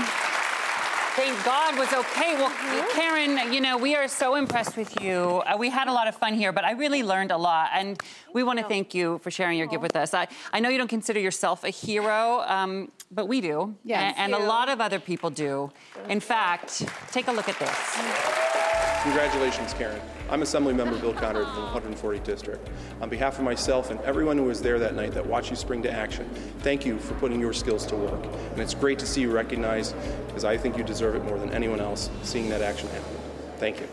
thank 1.17 1.45
God, 1.45 1.79
was 1.79 1.93
okay. 1.93 2.35
Well, 2.37 2.51
Mm-hmm. 2.51 2.99
Karen, 2.99 3.53
you 3.53 3.61
know, 3.61 3.77
we 3.77 3.95
are 3.97 4.07
so 4.09 4.35
impressed 4.37 4.77
with 4.77 5.01
you. 5.01 5.43
Uh, 5.47 5.57
we 5.59 5.69
had 5.71 5.89
a 5.89 5.93
lot 5.93 6.07
of 6.09 6.15
fun 6.15 6.35
here, 6.35 6.53
but 6.53 6.65
I 6.65 6.73
really 6.73 7.03
learned 7.03 7.31
a 7.33 7.37
lot. 7.37 7.71
And 7.75 8.01
we 8.35 8.43
want 8.43 8.59
to 8.61 8.65
thank 8.67 8.95
you 8.95 9.19
for 9.19 9.31
sharing 9.31 9.59
your 9.59 9.67
gift 9.67 9.83
with 9.83 9.97
us. 9.97 10.15
I, 10.15 10.29
I 10.53 10.61
know 10.61 10.69
you 10.69 10.79
don't 10.79 10.89
consider 10.89 11.21
yourself 11.21 11.65
a 11.65 11.71
hero, 11.71 12.41
um, 12.47 12.91
but 13.11 13.27
we 13.29 13.41
do. 13.41 13.75
Yes. 13.85 14.15
A- 14.17 14.21
And, 14.21 14.35
a 14.35 14.39
lot 14.39 14.69
of 14.69 14.81
other 14.81 15.01
people 15.01 15.31
do. 15.31 15.71
In 16.09 16.21
fact, 16.21 16.85
take 17.11 17.29
a 17.29 17.33
look 17.33 17.49
at 17.49 17.59
this. 17.59 19.03
Congratulations, 19.03 19.75
Karen. 19.75 20.01
I'm 20.33 20.41
Assemblymember 20.41 20.99
Bill 20.99 21.13
Conrad 21.13 21.47
from 21.47 21.85
the 21.85 21.95
140th 21.95 22.25
District. 22.25 22.67
On 23.03 23.11
behalf 23.11 23.37
of 23.37 23.45
myself 23.45 23.91
and 23.91 24.01
everyone 24.01 24.39
who 24.39 24.45
was 24.45 24.63
there 24.63 24.79
that 24.79 24.95
night 24.95 25.13
that 25.13 25.27
watched 25.27 25.51
you 25.51 25.57
spring 25.57 25.83
to 25.83 25.93
action, 25.93 26.27
thank 26.61 26.87
you 26.87 26.99
for 26.99 27.13
putting 27.17 27.39
your 27.39 27.53
skills 27.53 27.85
to 27.85 27.97
work. 27.97 28.25
And 28.53 28.59
it's 28.59 28.73
great 28.73 28.99
to 29.01 29.07
see 29.07 29.21
you 29.21 29.31
recognized, 29.31 29.95
because 30.29 30.47
I 30.47 30.57
think 30.57 30.79
you 30.79 30.85
deserve 30.85 31.17
it 31.17 31.25
more 31.25 31.39
than 31.39 31.51
anyone 31.53 31.81
else, 31.81 32.09
seeing 32.23 32.49
that 32.49 32.63
action 32.63 32.89
happen. 32.89 33.15
Thank 33.59 33.81
you. 33.81 33.85
And 33.85 33.93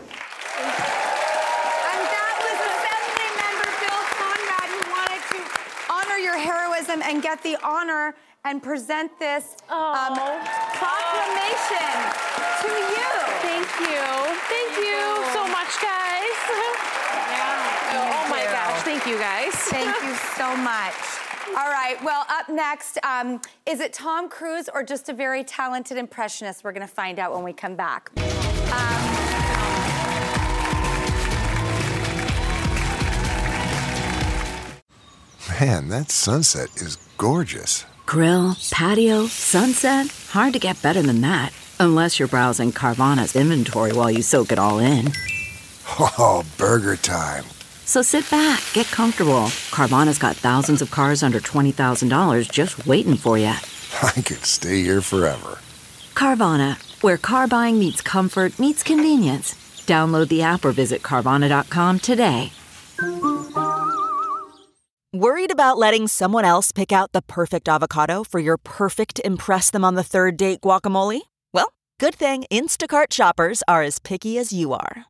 that 2.08 2.32
was 2.40 2.56
Assembly 2.72 3.68
Bill 3.84 4.00
Conrad 4.16 4.64
who 4.72 4.80
wanted 4.96 5.20
to 5.36 5.44
honor 5.92 6.16
your 6.16 6.38
heroism 6.38 7.02
and 7.02 7.22
get 7.22 7.42
the 7.42 7.58
honor 7.62 8.14
and 8.46 8.62
present 8.62 9.12
this 9.18 9.56
um, 9.68 10.16
proclamation 10.72 12.00
to 12.64 12.72
you. 12.72 13.12
Thank 13.44 13.68
you. 13.92 14.00
Thank 14.48 14.72
you 14.78 15.04
so 15.34 15.46
much, 15.46 15.76
guys. 15.82 15.89
Oh 17.92 18.26
my 18.28 18.44
gosh, 18.44 18.82
thank 18.82 19.06
you 19.06 19.18
guys. 19.18 19.52
Thank 19.52 20.02
you 20.02 20.14
so 20.36 20.56
much. 20.56 20.94
All 21.48 21.68
right, 21.68 21.96
well, 22.04 22.24
up 22.28 22.48
next, 22.48 22.98
um, 23.04 23.40
is 23.66 23.80
it 23.80 23.92
Tom 23.92 24.28
Cruise 24.28 24.68
or 24.72 24.84
just 24.84 25.08
a 25.08 25.12
very 25.12 25.42
talented 25.42 25.96
impressionist? 25.98 26.62
We're 26.62 26.72
going 26.72 26.86
to 26.86 26.92
find 26.92 27.18
out 27.18 27.32
when 27.34 27.42
we 27.42 27.52
come 27.52 27.74
back. 27.74 28.10
Man, 35.60 35.88
that 35.88 36.10
sunset 36.10 36.68
is 36.76 36.96
gorgeous. 37.18 37.84
Grill, 38.06 38.56
patio, 38.70 39.26
sunset. 39.26 40.06
Hard 40.30 40.52
to 40.52 40.58
get 40.58 40.80
better 40.80 41.02
than 41.02 41.20
that. 41.20 41.52
Unless 41.78 42.18
you're 42.18 42.28
browsing 42.28 42.72
Carvana's 42.72 43.36
inventory 43.36 43.92
while 43.92 44.10
you 44.10 44.22
soak 44.22 44.52
it 44.52 44.58
all 44.58 44.78
in. 44.78 45.12
Oh, 45.98 46.44
burger 46.56 46.96
time. 46.96 47.44
So 47.84 48.02
sit 48.02 48.30
back, 48.30 48.62
get 48.72 48.86
comfortable. 48.86 49.46
Carvana's 49.70 50.18
got 50.18 50.36
thousands 50.36 50.80
of 50.82 50.90
cars 50.90 51.22
under 51.22 51.40
$20,000 51.40 52.50
just 52.50 52.86
waiting 52.86 53.16
for 53.16 53.36
you. 53.36 53.46
I 54.02 54.12
could 54.12 54.44
stay 54.44 54.82
here 54.82 55.00
forever. 55.00 55.58
Carvana, 56.14 56.78
where 57.02 57.18
car 57.18 57.48
buying 57.48 57.78
meets 57.78 58.00
comfort, 58.00 58.58
meets 58.58 58.82
convenience. 58.82 59.54
Download 59.86 60.28
the 60.28 60.42
app 60.42 60.64
or 60.64 60.72
visit 60.72 61.02
Carvana.com 61.02 61.98
today. 61.98 62.52
Worried 65.12 65.50
about 65.50 65.76
letting 65.76 66.06
someone 66.06 66.44
else 66.44 66.70
pick 66.70 66.92
out 66.92 67.10
the 67.10 67.22
perfect 67.22 67.68
avocado 67.68 68.22
for 68.22 68.38
your 68.38 68.56
perfect 68.56 69.20
Impress 69.24 69.68
Them 69.70 69.84
on 69.84 69.96
the 69.96 70.04
Third 70.04 70.36
Date 70.36 70.60
guacamole? 70.60 71.22
Well, 71.52 71.72
good 71.98 72.14
thing 72.14 72.44
Instacart 72.52 73.12
shoppers 73.12 73.64
are 73.66 73.82
as 73.82 73.98
picky 73.98 74.38
as 74.38 74.52
you 74.52 74.72
are. 74.72 75.09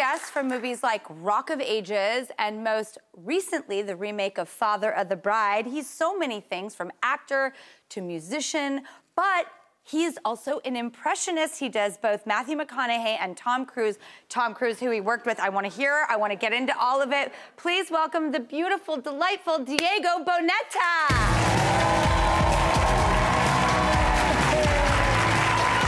Our 0.00 0.12
next 0.12 0.22
guest 0.22 0.32
from 0.32 0.48
movies 0.48 0.82
like 0.82 1.02
Rock 1.08 1.50
of 1.50 1.60
Ages 1.60 2.30
and 2.38 2.64
most 2.64 2.98
recently 3.16 3.82
the 3.82 3.96
remake 3.96 4.38
of 4.38 4.48
Father 4.48 4.90
of 4.90 5.08
the 5.08 5.16
Bride. 5.16 5.66
He's 5.66 5.88
so 5.88 6.16
many 6.16 6.40
things 6.40 6.74
from 6.74 6.90
actor 7.02 7.52
to 7.90 8.00
musician, 8.00 8.82
but 9.16 9.46
he 9.82 10.04
is 10.04 10.18
also 10.24 10.60
an 10.64 10.76
impressionist. 10.76 11.58
He 11.58 11.68
does 11.68 11.96
both 11.96 12.26
Matthew 12.26 12.56
McConaughey 12.56 13.16
and 13.20 13.36
Tom 13.36 13.66
Cruise. 13.66 13.98
Tom 14.28 14.54
Cruise, 14.54 14.78
who 14.78 14.90
he 14.90 15.00
worked 15.00 15.26
with. 15.26 15.40
I 15.40 15.48
want 15.48 15.66
to 15.66 15.72
hear, 15.72 16.06
I 16.08 16.16
want 16.16 16.32
to 16.32 16.38
get 16.38 16.52
into 16.52 16.78
all 16.78 17.02
of 17.02 17.12
it. 17.12 17.32
Please 17.56 17.90
welcome 17.90 18.30
the 18.30 18.40
beautiful, 18.40 19.00
delightful 19.00 19.64
Diego 19.64 20.24
Boneta. 20.24 21.08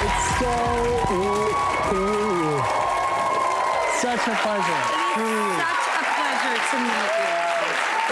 It's 0.04 0.38
so 0.38 0.52
cool. 1.90 2.31
Such 4.12 4.28
a 4.28 4.36
pleasure. 4.42 4.82
It 4.92 5.24
is 5.24 5.56
Such 5.56 5.86
a 5.88 6.04
pleasure 6.04 6.56
to 6.70 6.76
meet 6.84 7.12
you. 7.16 7.42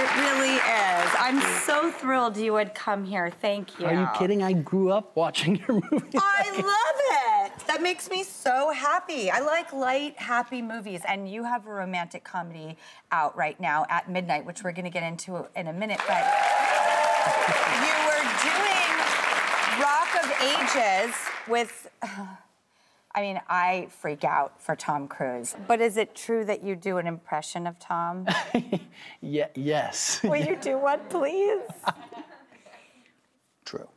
It 0.03 0.11
really 0.17 0.55
is. 0.57 1.11
I'm 1.19 1.41
so 1.67 1.91
thrilled 1.91 2.39
you 2.39 2.55
would 2.55 2.75
come 2.75 3.05
here. 3.05 3.31
Thank 3.43 3.79
you. 3.79 3.85
Are 3.85 3.93
you 3.93 4.09
kidding? 4.19 4.43
I 4.43 4.55
grew 4.55 4.91
up 4.93 5.15
watching 5.15 5.57
your 5.69 5.75
movie. 5.91 6.17
I 6.17 6.51
love 6.57 7.53
it. 7.53 7.67
That 7.67 7.83
makes 7.83 8.09
me 8.09 8.23
so 8.23 8.71
happy. 8.71 9.31
I 9.31 9.41
like 9.41 9.75
light, 9.75 10.19
happy 10.19 10.63
movies, 10.63 11.03
and 11.07 11.31
you 11.31 11.45
have 11.45 11.67
a 11.67 11.71
romantic 11.71 12.25
comedy 12.25 12.79
out 13.13 13.37
right 13.37 13.61
now 13.61 13.85
at 13.91 14.11
midnight, 14.11 14.47
which 14.47 14.65
we're 14.65 14.73
going 14.73 14.87
to 14.87 14.91
get 14.91 15.03
into 15.03 15.47
in 15.55 15.67
a 15.67 15.73
minute. 15.73 16.01
But 16.09 16.25
you 17.77 17.93
were 18.09 18.25
doing 18.41 18.97
Rock 19.83 20.25
of 20.25 20.33
Ages 20.41 21.15
with. 21.47 21.89
I 23.13 23.23
mean, 23.23 23.41
I 23.49 23.89
freak 23.91 24.23
out 24.23 24.61
for 24.63 24.77
Tom 24.77 25.09
Cruise. 25.09 25.57
But 25.67 25.81
is 25.81 25.97
it 25.97 26.15
true 26.15 26.45
that 26.45 26.63
you 26.63 26.77
do 26.77 26.99
an 26.99 27.07
impression 27.07 27.67
of 27.67 27.79
Tom? 27.79 28.27
Yeah, 29.23 29.49
yes. 29.55 30.21
Will 30.23 30.37
you 30.37 30.57
do 30.57 30.79
one, 30.79 31.01
please? 31.09 31.61
True. 33.65 33.89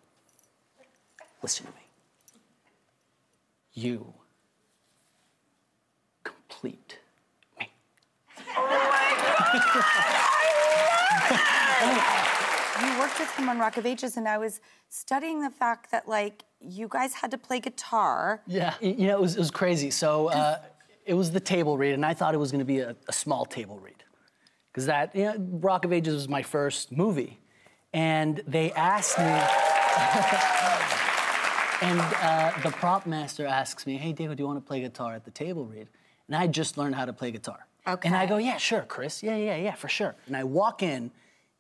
Listen 1.41 1.65
to 1.67 1.72
me. 1.72 1.77
You 3.74 4.13
complete 6.24 7.00
me. 7.60 7.72
Oh 11.86 12.39
You 12.82 13.00
worked 13.00 13.20
with 13.20 13.30
him 13.36 13.50
on 13.50 13.60
Rock 13.60 13.78
of 13.78 13.86
Ages, 13.86 14.18
and 14.18 14.28
I 14.28 14.38
was 14.38 14.60
studying 14.90 15.42
the 15.42 15.50
fact 15.50 15.92
that, 15.92 16.08
like, 16.08 16.44
you 16.60 16.88
guys 16.88 17.14
had 17.14 17.32
to 17.32 17.38
play 17.38 17.60
guitar. 17.60 18.42
Yeah, 18.48 18.74
you 18.82 19.08
know, 19.08 19.18
it 19.18 19.22
was, 19.22 19.36
it 19.36 19.40
was 19.40 19.52
crazy. 19.52 19.92
So 19.92 20.30
uh, 20.30 20.60
it 21.06 21.14
was 21.14 21.32
the 21.32 21.40
table 21.40 21.78
read, 21.78 21.94
and 21.94 22.06
I 22.06 22.14
thought 22.14 22.34
it 22.34 22.38
was 22.38 22.52
going 22.52 22.60
to 22.60 22.66
be 22.66 22.80
a, 22.80 22.96
a 23.08 23.14
small 23.14 23.46
table 23.46 23.80
read. 23.80 24.04
Because 24.72 24.88
that, 24.88 25.16
you 25.16 25.26
know, 25.26 25.36
Rock 25.38 25.86
of 25.86 25.94
Ages 25.94 26.16
was 26.16 26.28
my 26.28 26.42
first 26.42 26.92
movie. 26.92 27.40
And 27.94 28.42
they 28.48 28.72
asked 28.72 29.20
me, 29.20 29.26
and 31.88 32.00
uh, 32.22 32.52
the 32.64 32.72
prop 32.72 33.06
master 33.06 33.46
asks 33.46 33.86
me, 33.86 33.98
hey, 33.98 34.14
Diego, 34.14 34.34
do 34.34 34.42
you 34.42 34.48
want 34.48 34.58
to 34.58 34.68
play 34.68 34.82
guitar 34.82 35.14
at 35.14 35.26
the 35.26 35.32
table 35.32 35.66
read? 35.66 35.90
And 36.28 36.36
I 36.36 36.48
just 36.48 36.78
learned 36.78 36.96
how 36.96 37.06
to 37.06 37.14
play 37.14 37.30
guitar. 37.30 37.68
Okay. 37.88 38.08
And 38.08 38.18
I 38.18 38.26
go, 38.26 38.38
yeah, 38.38 38.58
sure, 38.58 38.82
Chris. 38.82 39.22
Yeah, 39.22 39.36
yeah, 39.36 39.58
yeah, 39.58 39.76
for 39.76 39.90
sure. 39.90 40.16
And 40.26 40.36
I 40.36 40.44
walk 40.44 40.82
in, 40.82 41.12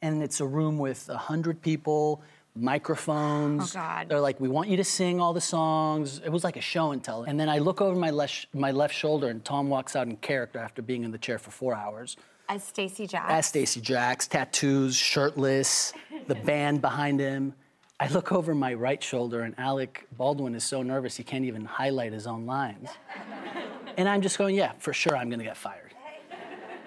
and 0.03 0.21
it's 0.21 0.41
a 0.41 0.45
room 0.45 0.77
with 0.77 1.07
100 1.07 1.61
people, 1.61 2.21
microphones. 2.55 3.73
Oh, 3.73 3.79
God. 3.79 4.09
They're 4.09 4.19
like, 4.19 4.39
we 4.39 4.49
want 4.49 4.67
you 4.67 4.75
to 4.77 4.83
sing 4.83 5.21
all 5.21 5.33
the 5.33 5.41
songs. 5.41 6.19
It 6.23 6.29
was 6.29 6.43
like 6.43 6.57
a 6.57 6.61
show 6.61 6.91
and 6.91 7.01
tell. 7.01 7.23
And 7.23 7.39
then 7.39 7.47
I 7.47 7.59
look 7.59 7.81
over 7.81 7.97
my 7.97 8.11
left, 8.11 8.47
my 8.53 8.71
left 8.71 8.93
shoulder, 8.93 9.29
and 9.29 9.43
Tom 9.43 9.69
walks 9.69 9.95
out 9.95 10.07
in 10.07 10.17
character 10.17 10.59
after 10.59 10.81
being 10.81 11.03
in 11.03 11.11
the 11.11 11.17
chair 11.17 11.39
for 11.39 11.51
four 11.51 11.73
hours. 11.73 12.17
As 12.49 12.63
Stacee 12.63 13.09
Jaxx. 13.09 13.29
As 13.29 13.51
Stacee 13.51 13.81
Jaxx, 13.81 14.27
tattoos, 14.27 14.97
shirtless, 14.97 15.93
the 16.27 16.35
band 16.49 16.81
behind 16.81 17.21
him. 17.21 17.53
I 17.97 18.09
look 18.09 18.33
over 18.33 18.53
my 18.53 18.73
right 18.73 19.01
shoulder, 19.01 19.43
and 19.43 19.55
Alec 19.57 20.05
Baldwin 20.17 20.53
is 20.53 20.65
so 20.65 20.83
nervous 20.83 21.15
he 21.15 21.23
can't 21.23 21.45
even 21.45 21.63
highlight 21.63 22.11
his 22.11 22.27
own 22.27 22.45
lines. 22.45 22.89
And 23.95 24.09
I'm 24.09 24.23
just 24.23 24.39
going, 24.39 24.55
yeah, 24.55 24.71
for 24.79 24.91
sure, 24.91 25.15
I'm 25.15 25.29
gonna 25.29 25.43
get 25.43 25.55
fired. 25.55 25.92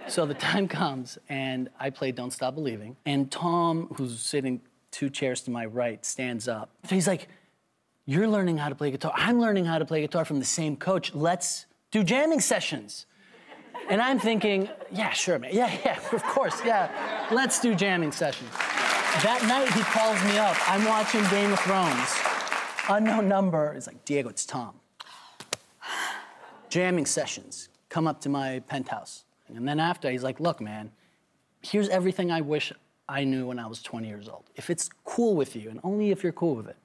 So 0.09 0.25
the 0.25 0.35
time 0.35 0.69
comes, 0.69 1.19
and 1.29 1.69
I 1.81 1.91
play 1.91 2.13
Don't 2.13 2.33
Stop 2.33 2.55
Believing. 2.55 2.97
And 3.05 3.31
Tom, 3.31 3.89
who's 3.97 4.21
sitting 4.21 4.61
two 4.93 5.11
chairs 5.11 5.41
to 5.43 5.51
my 5.51 5.67
right, 5.67 6.05
stands 6.07 6.47
up. 6.47 6.71
So 6.85 6.95
he's 6.95 7.09
like, 7.09 7.29
You're 8.05 8.29
learning 8.29 8.59
how 8.59 8.69
to 8.69 8.77
play 8.77 8.93
guitar. 8.93 9.13
I'm 9.15 9.41
learning 9.41 9.65
how 9.65 9.79
to 9.79 9.85
play 9.85 10.01
guitar 10.03 10.25
from 10.25 10.39
the 10.39 10.45
same 10.45 10.77
coach. 10.77 11.15
Let's 11.15 11.67
do 11.91 12.05
jamming 12.05 12.41
sessions. 12.41 13.07
And 13.91 14.01
I'm 14.01 14.21
thinking, 14.21 14.69
Yeah, 14.93 15.11
sure, 15.11 15.39
man. 15.41 15.51
Yeah, 15.53 15.77
yeah, 15.85 15.99
of 16.13 16.23
course, 16.23 16.61
yeah. 16.65 17.29
Let's 17.33 17.61
do 17.61 17.75
jamming 17.75 18.13
sessions. 18.13 18.51
That 19.23 19.43
night, 19.49 19.73
he 19.73 19.81
calls 19.83 20.23
me 20.25 20.39
up. 20.39 20.57
I'm 20.69 20.85
watching 20.85 21.23
Game 21.31 21.53
of 21.53 21.59
Thrones. 21.61 22.15
Unknown 22.89 23.29
number. 23.29 23.75
He's 23.75 23.89
like, 23.89 24.05
Diego, 24.05 24.29
it's 24.29 24.47
Tom 24.47 24.75
jamming 26.69 27.07
sessions. 27.07 27.71
Come 27.89 28.07
up 28.07 28.21
to 28.21 28.29
my 28.29 28.61
penthouse. 28.69 29.26
And 29.55 29.67
then 29.67 29.81
after, 29.81 30.11
he's 30.11 30.23
like, 30.23 30.41
look, 30.41 30.61
man, 30.61 30.91
here's 31.63 31.89
everything 31.89 32.31
I 32.31 32.41
wish 32.41 32.73
I 33.09 33.25
knew 33.25 33.47
when 33.47 33.59
I 33.59 33.67
was 33.67 33.83
20 33.83 34.09
years 34.09 34.29
old. 34.29 34.45
If 34.57 34.71
it's 34.71 34.89
cool 35.05 35.37
with 35.37 35.55
you, 35.55 35.71
and 35.71 35.81
only 35.85 36.11
if 36.11 36.23
you're 36.23 36.33
cool 36.33 36.57
with 36.57 36.69
it. 36.69 36.77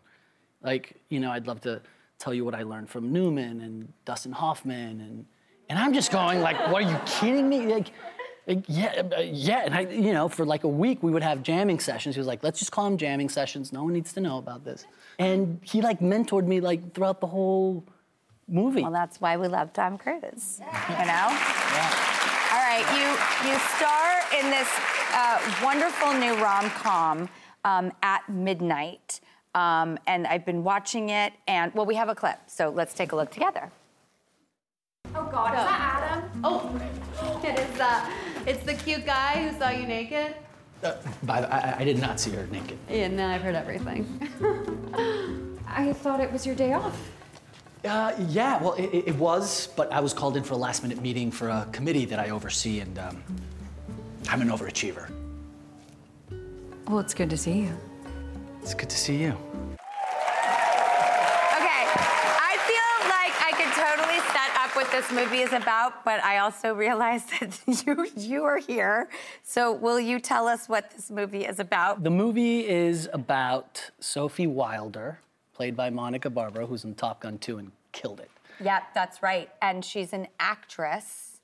Like, 0.61 0.95
you 1.09 1.19
know, 1.19 1.31
I'd 1.31 1.47
love 1.47 1.61
to 1.61 1.81
tell 2.19 2.33
you 2.33 2.45
what 2.45 2.53
I 2.53 2.63
learned 2.63 2.89
from 2.89 3.11
Newman 3.11 3.61
and 3.61 3.91
Dustin 4.05 4.31
Hoffman. 4.31 5.01
And, 5.01 5.25
and 5.69 5.79
I'm 5.79 5.93
just 5.93 6.11
going, 6.11 6.39
like, 6.41 6.59
what 6.71 6.83
are 6.83 6.91
you 6.91 6.99
kidding 7.05 7.49
me? 7.49 7.65
Like, 7.65 7.91
like, 8.47 8.63
yeah, 8.67 9.01
uh, 9.15 9.21
yeah. 9.21 9.63
And 9.65 9.73
I, 9.73 9.81
you 9.81 10.13
know, 10.13 10.27
for 10.27 10.45
like 10.45 10.63
a 10.63 10.67
week, 10.67 11.01
we 11.03 11.11
would 11.11 11.23
have 11.23 11.43
jamming 11.43 11.79
sessions. 11.79 12.15
He 12.15 12.19
was 12.19 12.27
like, 12.27 12.43
let's 12.43 12.59
just 12.59 12.71
call 12.71 12.85
them 12.85 12.97
jamming 12.97 13.29
sessions. 13.29 13.71
No 13.71 13.83
one 13.83 13.93
needs 13.93 14.13
to 14.13 14.19
know 14.19 14.37
about 14.37 14.65
this. 14.65 14.85
And 15.19 15.59
he 15.63 15.81
like 15.81 15.99
mentored 15.99 16.47
me 16.47 16.59
like 16.59 16.93
throughout 16.93 17.21
the 17.21 17.27
whole 17.27 17.85
movie. 18.47 18.81
Well, 18.81 18.91
that's 18.91 19.21
why 19.21 19.37
we 19.37 19.47
love 19.47 19.73
Tom 19.73 19.97
Cruise. 19.97 20.59
You 20.59 21.05
know? 21.05 21.27
All 21.29 22.30
right, 22.71 22.85
you 22.95 23.49
you 23.49 23.59
star 23.75 24.21
in 24.39 24.49
this 24.49 24.69
uh, 25.13 25.39
wonderful 25.63 26.13
new 26.13 26.33
rom 26.35 26.69
com 26.69 27.29
um, 27.65 27.91
at 28.01 28.27
midnight, 28.29 29.19
um, 29.55 29.97
and 30.07 30.25
I've 30.27 30.45
been 30.45 30.63
watching 30.63 31.09
it. 31.09 31.33
And 31.47 31.73
well, 31.73 31.85
we 31.85 31.95
have 31.95 32.09
a 32.09 32.15
clip, 32.15 32.39
so 32.47 32.69
let's 32.69 32.93
take 32.93 33.11
a 33.11 33.15
look 33.15 33.31
together. 33.31 33.71
Oh 35.13 35.27
God, 35.31 35.53
is 35.53 35.59
that 35.59 36.21
Adam? 36.21 36.41
Oh, 36.43 37.41
it 37.43 37.59
is. 37.59 37.79
Uh, 37.79 38.09
it's 38.45 38.63
the 38.63 38.73
cute 38.73 39.05
guy 39.05 39.49
who 39.49 39.57
saw 39.57 39.69
you 39.69 39.85
naked. 39.85 40.35
Uh, 40.81 40.95
by 41.23 41.41
the, 41.41 41.53
I, 41.53 41.79
I 41.79 41.83
did 41.83 41.99
not 41.99 42.19
see 42.19 42.31
her 42.31 42.47
naked. 42.47 42.77
Yeah, 42.89 43.07
no, 43.09 43.27
I've 43.27 43.41
heard 43.41 43.55
everything. 43.55 44.05
I 45.67 45.93
thought 45.93 46.19
it 46.21 46.31
was 46.31 46.45
your 46.45 46.55
day 46.55 46.73
off. 46.73 47.11
Uh, 47.83 48.13
yeah, 48.29 48.61
well, 48.61 48.73
it, 48.73 48.89
it 48.93 49.15
was, 49.15 49.67
but 49.75 49.91
I 49.91 49.99
was 50.01 50.13
called 50.13 50.37
in 50.37 50.43
for 50.43 50.53
a 50.53 50.57
last 50.57 50.83
minute 50.83 51.01
meeting 51.01 51.31
for 51.31 51.49
a 51.49 51.67
committee 51.71 52.05
that 52.05 52.19
I 52.19 52.29
oversee, 52.29 52.79
and 52.79 52.99
um, 52.99 53.23
I'm 54.29 54.41
an 54.41 54.49
overachiever. 54.49 55.09
Well, 56.87 56.99
it's 56.99 57.15
good 57.15 57.29
to 57.31 57.37
see 57.37 57.61
you. 57.61 57.75
It's 58.61 58.75
good 58.75 58.89
to 58.89 58.97
see 58.97 59.15
you. 59.15 59.29
Okay, 59.29 59.37
I 62.37 62.57
feel 62.69 63.09
like 63.09 63.33
I 63.41 63.51
could 63.57 63.73
totally 63.73 64.19
set 64.31 64.55
up 64.57 64.75
with 64.75 64.81
what 64.81 64.91
this 64.91 65.11
movie 65.11 65.41
is 65.41 65.53
about, 65.53 66.03
but 66.03 66.23
I 66.23 66.39
also 66.39 66.73
realize 66.73 67.23
that 67.39 67.59
you 67.85 68.07
you 68.15 68.43
are 68.43 68.57
here. 68.57 69.09
So 69.43 69.71
will 69.71 69.99
you 69.99 70.19
tell 70.19 70.47
us 70.47 70.67
what 70.67 70.91
this 70.91 71.11
movie 71.11 71.45
is 71.45 71.59
about? 71.59 72.03
The 72.03 72.09
movie 72.09 72.67
is 72.67 73.07
about 73.13 73.91
Sophie 73.99 74.47
Wilder, 74.47 75.19
played 75.53 75.75
by 75.75 75.89
Monica 75.89 76.29
Barbaro, 76.29 76.65
who's 76.65 76.83
in 76.83 76.95
Top 76.95 77.21
Gun 77.21 77.37
2 77.37 77.57
and 77.57 77.71
killed 77.91 78.19
it. 78.19 78.29
Yeah, 78.59 78.81
that's 78.93 79.21
right. 79.23 79.49
And 79.61 79.83
she's 79.83 80.13
an 80.13 80.27
actress. 80.39 81.39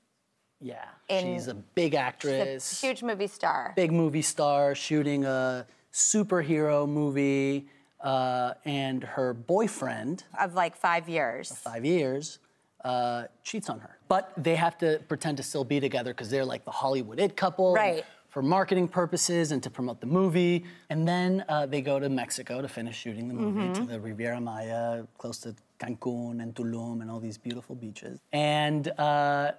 Yeah. 0.60 0.84
In- 1.08 1.34
she's 1.36 1.48
a 1.48 1.54
big 1.54 1.92
She's 1.92 1.98
actress. 2.00 2.82
a 2.82 2.86
huge 2.86 3.02
movie 3.02 3.26
star. 3.26 3.72
big 3.76 3.92
movie 3.92 4.22
star 4.22 4.74
shooting 4.74 5.24
a 5.24 5.66
superhero 5.92 6.88
movie, 6.88 7.66
uh, 8.00 8.54
and 8.64 9.02
her 9.02 9.34
boyfriend 9.34 10.24
of 10.40 10.54
like 10.54 10.76
five 10.76 11.08
years. 11.08 11.50
five 11.52 11.84
years 11.84 12.38
uh, 12.84 13.24
cheats 13.42 13.68
on 13.68 13.80
her. 13.80 13.98
But 14.08 14.32
they 14.36 14.54
have 14.54 14.78
to 14.78 15.00
pretend 15.08 15.36
to 15.38 15.42
still 15.42 15.64
be 15.64 15.80
together 15.80 16.12
because 16.12 16.30
they're 16.30 16.44
like 16.44 16.64
the 16.64 16.70
Hollywood 16.70 17.18
it 17.18 17.36
couple. 17.36 17.74
Right. 17.74 18.04
For 18.28 18.42
marketing 18.42 18.88
purposes 18.88 19.52
and 19.52 19.62
to 19.62 19.70
promote 19.70 20.00
the 20.00 20.06
movie. 20.06 20.64
And 20.90 21.08
then 21.08 21.44
uh, 21.48 21.64
they 21.66 21.80
go 21.80 21.98
to 21.98 22.08
Mexico 22.10 22.60
to 22.60 22.68
finish 22.68 22.96
shooting 22.96 23.26
the 23.28 23.34
movie 23.34 23.72
to 23.72 23.80
Mhm. 23.80 23.88
the 23.88 24.00
Riviera 24.00 24.40
Maya, 24.40 25.04
close 25.16 25.38
to 25.40 25.54
Cancun 25.78 26.42
and 26.42 26.54
Tulum 26.54 27.00
and 27.00 27.10
all 27.10 27.20
these 27.20 27.38
beautiful 27.38 27.74
beaches. 27.74 28.20
And 28.32 28.88
uh, 28.98 29.52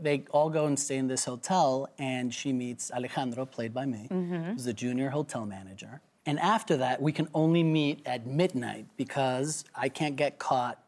they 0.00 0.24
all 0.30 0.50
go 0.50 0.66
and 0.66 0.78
stay 0.78 0.98
in 0.98 1.08
this 1.08 1.24
hotel, 1.24 1.88
and 1.98 2.32
she 2.32 2.52
meets 2.52 2.92
Alejandro, 2.92 3.44
played 3.44 3.74
by 3.74 3.86
me, 3.86 4.06
Mhm. 4.10 4.52
who's 4.52 4.64
the 4.64 4.72
junior 4.74 5.10
hotel 5.10 5.44
manager. 5.46 6.00
And 6.26 6.38
after 6.40 6.76
that, 6.76 7.00
we 7.02 7.12
can 7.12 7.28
only 7.34 7.62
meet 7.64 8.06
at 8.06 8.26
midnight 8.26 8.86
because 8.96 9.64
I 9.74 9.88
can't 9.88 10.14
get 10.16 10.38
caught 10.38 10.78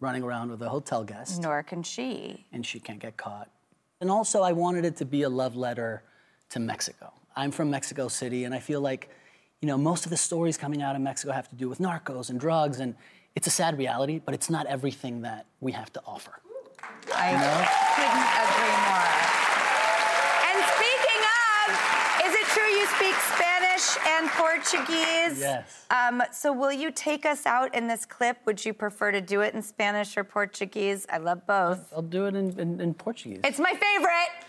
running 0.00 0.22
around 0.22 0.50
with 0.50 0.62
a 0.62 0.68
hotel 0.70 1.04
guest. 1.04 1.40
Nor 1.42 1.62
can 1.62 1.82
she. 1.82 2.46
And 2.52 2.64
she 2.66 2.80
can't 2.80 2.98
get 3.00 3.16
caught. 3.16 3.50
And 4.00 4.10
also, 4.10 4.42
I 4.42 4.52
wanted 4.52 4.84
it 4.84 4.96
to 4.96 5.04
be 5.04 5.22
a 5.22 5.28
love 5.28 5.54
letter 5.56 6.02
to 6.50 6.60
Mexico. 6.60 7.12
I'm 7.36 7.50
from 7.50 7.70
Mexico 7.70 8.08
City, 8.08 8.44
and 8.44 8.54
I 8.54 8.58
feel 8.58 8.80
like, 8.80 9.08
you 9.60 9.68
know, 9.68 9.78
most 9.78 10.04
of 10.04 10.10
the 10.10 10.16
stories 10.16 10.56
coming 10.56 10.82
out 10.82 10.96
of 10.96 11.02
Mexico 11.02 11.32
have 11.32 11.48
to 11.50 11.54
do 11.56 11.68
with 11.68 11.78
narcos 11.78 12.30
and 12.30 12.40
drugs, 12.40 12.80
and 12.80 12.94
it's 13.34 13.46
a 13.46 13.50
sad 13.50 13.78
reality, 13.78 14.20
but 14.24 14.34
it's 14.34 14.50
not 14.50 14.66
everything 14.66 15.22
that 15.22 15.46
we 15.60 15.72
have 15.72 15.92
to 15.92 16.02
offer. 16.06 16.40
I 17.14 17.30
You 17.30 17.38
know? 17.38 17.58
couldn't 17.94 18.28
agree 18.44 18.78
more. 18.88 19.14
And 20.48 20.58
speaking 20.74 21.22
of, 21.38 22.26
is 22.26 22.34
it 22.34 22.46
true 22.54 22.70
you 22.70 22.86
speak 22.96 23.14
Spanish 23.36 23.86
and 24.08 24.28
Portuguese? 24.30 25.40
Yes. 25.40 25.86
Um, 25.90 26.22
so 26.32 26.52
will 26.52 26.72
you 26.72 26.90
take 26.90 27.24
us 27.26 27.46
out 27.46 27.74
in 27.74 27.86
this 27.86 28.04
clip? 28.04 28.38
Would 28.46 28.64
you 28.64 28.72
prefer 28.72 29.12
to 29.12 29.20
do 29.20 29.42
it 29.42 29.54
in 29.54 29.62
Spanish 29.62 30.16
or 30.16 30.24
Portuguese? 30.24 31.06
I 31.10 31.18
love 31.18 31.46
both. 31.46 31.92
I'll 31.94 32.02
do 32.02 32.26
it 32.26 32.34
in, 32.34 32.58
in, 32.58 32.80
in 32.80 32.94
Portuguese. 32.94 33.40
It's 33.44 33.60
my 33.60 33.72
favorite. 33.72 34.44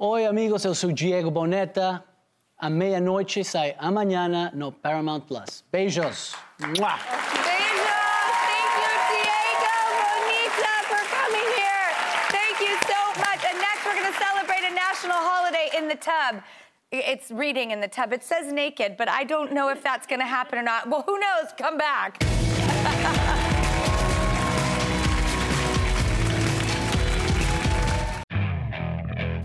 Oi, 0.00 0.26
amigos, 0.26 0.64
eu 0.64 0.76
sou 0.76 0.92
Diego 0.92 1.28
Boneta. 1.28 2.04
A 2.56 2.70
meia-noite 2.70 3.42
sai 3.42 3.74
amanhã 3.80 4.48
no 4.54 4.70
Paramount 4.70 5.22
Plus. 5.26 5.64
Beijos. 5.72 6.36
Mua. 6.60 6.76
Beijos. 6.76 7.98
Thank 8.46 8.70
you, 8.78 8.92
Diego 9.10 9.74
Boneta, 9.98 10.72
for 10.86 11.02
coming 11.10 11.48
here. 11.58 11.90
Thank 12.30 12.60
you 12.60 12.78
so 12.86 13.00
much. 13.18 13.44
And 13.44 13.58
next, 13.58 13.84
we're 13.84 14.00
going 14.00 14.12
to 14.12 14.18
celebrate 14.20 14.70
a 14.70 14.72
national 14.72 15.18
holiday 15.18 15.68
in 15.76 15.88
the 15.88 15.96
tub. 15.96 16.44
It's 16.92 17.32
reading 17.32 17.72
in 17.72 17.80
the 17.80 17.88
tub. 17.88 18.12
It 18.12 18.22
says 18.22 18.52
naked, 18.52 18.96
but 18.96 19.08
I 19.08 19.24
don't 19.24 19.52
know 19.52 19.68
if 19.68 19.82
that's 19.82 20.06
going 20.06 20.20
to 20.20 20.26
happen 20.26 20.60
or 20.60 20.62
not. 20.62 20.88
Well, 20.88 21.02
who 21.02 21.18
knows? 21.18 21.50
Come 21.56 21.76
back. 21.76 22.22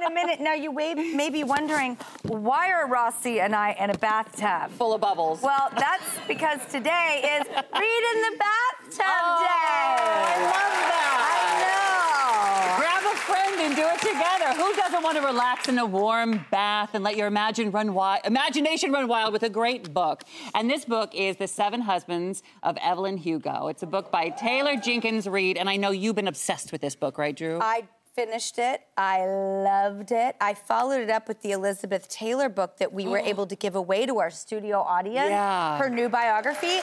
In 0.00 0.10
a 0.10 0.14
minute. 0.14 0.40
Now, 0.40 0.54
you 0.54 0.72
may, 0.72 0.94
may 0.94 1.30
be 1.30 1.44
wondering 1.44 1.96
why 2.24 2.70
are 2.70 2.88
Rossi 2.88 3.40
and 3.40 3.54
I 3.54 3.72
in 3.78 3.90
a 3.90 3.98
bathtub? 3.98 4.70
Full 4.72 4.94
of 4.94 5.00
bubbles. 5.00 5.42
Well, 5.42 5.68
that's 5.76 6.04
because 6.26 6.60
today 6.70 7.38
is 7.40 7.46
Read 7.48 8.14
in 8.14 8.22
the 8.22 8.38
Bathtub 8.38 9.04
Oh, 9.06 9.40
Day. 9.40 9.56
I 9.56 10.36
love 10.42 10.74
that. 10.90 11.16
I 11.30 11.46
know. 11.60 12.78
Grab 12.80 13.14
a 13.14 13.16
friend 13.18 13.60
and 13.60 13.76
do 13.76 13.82
it 13.82 13.98
together. 14.00 14.60
Who 14.62 14.74
doesn't 14.76 15.02
want 15.02 15.16
to 15.18 15.22
relax 15.24 15.68
in 15.68 15.78
a 15.78 15.86
warm 15.86 16.44
bath 16.50 16.90
and 16.94 17.04
let 17.04 17.16
your 17.16 17.26
imagine 17.26 17.70
run 17.70 17.94
wild, 17.94 18.20
imagination 18.24 18.92
run 18.92 19.06
wild 19.08 19.32
with 19.32 19.42
a 19.42 19.50
great 19.50 19.92
book? 19.94 20.24
And 20.54 20.68
this 20.70 20.84
book 20.84 21.14
is 21.14 21.36
The 21.36 21.46
Seven 21.48 21.80
Husbands 21.82 22.42
of 22.62 22.76
Evelyn 22.82 23.16
Hugo. 23.16 23.68
It's 23.68 23.82
a 23.82 23.86
book 23.86 24.10
by 24.10 24.30
Taylor 24.30 24.76
Jenkins 24.76 25.28
Reid, 25.28 25.56
and 25.56 25.68
I 25.68 25.76
know 25.76 25.90
you've 25.90 26.16
been 26.16 26.28
obsessed 26.28 26.72
with 26.72 26.80
this 26.80 26.94
book, 26.96 27.18
right, 27.18 27.36
Drew? 27.36 27.58
I 27.60 27.84
finished 28.14 28.58
it. 28.58 28.82
I 28.96 29.24
loved 29.26 30.12
it. 30.12 30.36
I 30.40 30.54
followed 30.54 31.00
it 31.00 31.10
up 31.10 31.28
with 31.28 31.42
the 31.42 31.52
Elizabeth 31.52 32.08
Taylor 32.08 32.48
book 32.48 32.78
that 32.78 32.92
we 32.92 33.06
were 33.06 33.20
oh. 33.20 33.24
able 33.26 33.46
to 33.46 33.56
give 33.56 33.74
away 33.74 34.06
to 34.06 34.18
our 34.18 34.30
studio 34.30 34.80
audience. 34.80 35.30
Yeah. 35.30 35.78
Her 35.78 35.88
new 35.88 36.08
biography. 36.08 36.80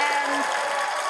And 0.00 0.44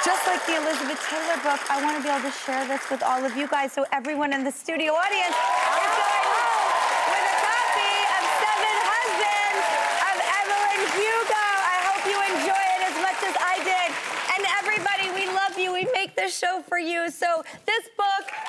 just 0.05 0.27
like 0.27 0.45
the 0.47 0.57
Elizabeth 0.57 1.01
Taylor 1.05 1.37
book, 1.45 1.61
I 1.69 1.83
want 1.83 1.97
to 1.99 2.03
be 2.03 2.09
able 2.09 2.25
to 2.25 2.33
share 2.33 2.67
this 2.67 2.89
with 2.91 3.03
all 3.03 3.25
of 3.25 3.37
you 3.37 3.47
guys 3.49 3.73
so 3.73 3.85
everyone 3.93 4.33
in 4.33 4.45
the 4.45 4.51
studio 4.51 4.93
audience 4.95 5.37
is 5.37 5.93
going 6.01 6.27
home 6.33 6.65
with 7.13 7.27
a 7.29 7.37
copy 7.45 7.95
of 8.17 8.23
Seven 8.41 8.77
Husbands 8.89 9.67
of 10.09 10.17
Evelyn 10.39 10.81
Hugo. 10.97 11.45
I 11.45 11.79
hope 11.93 12.03
you 12.09 12.19
enjoy 12.25 12.65
it 12.79 12.83
as 12.89 12.97
much 13.05 13.21
as 13.27 13.37
I 13.37 13.57
did. 13.67 13.89
And 14.33 14.43
everybody, 14.65 15.13
we 15.13 15.27
love 15.35 15.59
you. 15.59 15.73
We 15.77 15.85
make 15.93 16.17
this 16.17 16.33
show 16.33 16.63
for 16.65 16.79
you. 16.79 17.11
So 17.11 17.45
this 17.67 17.85
book, 17.99 18.25
all 18.33 18.33
of 18.33 18.47
it, 18.47 18.48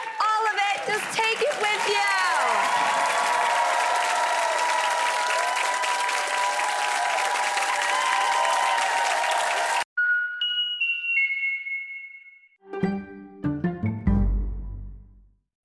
just 0.90 1.16
take 1.16 1.40
it 1.40 1.56
with 1.62 1.90
you. 1.90 2.69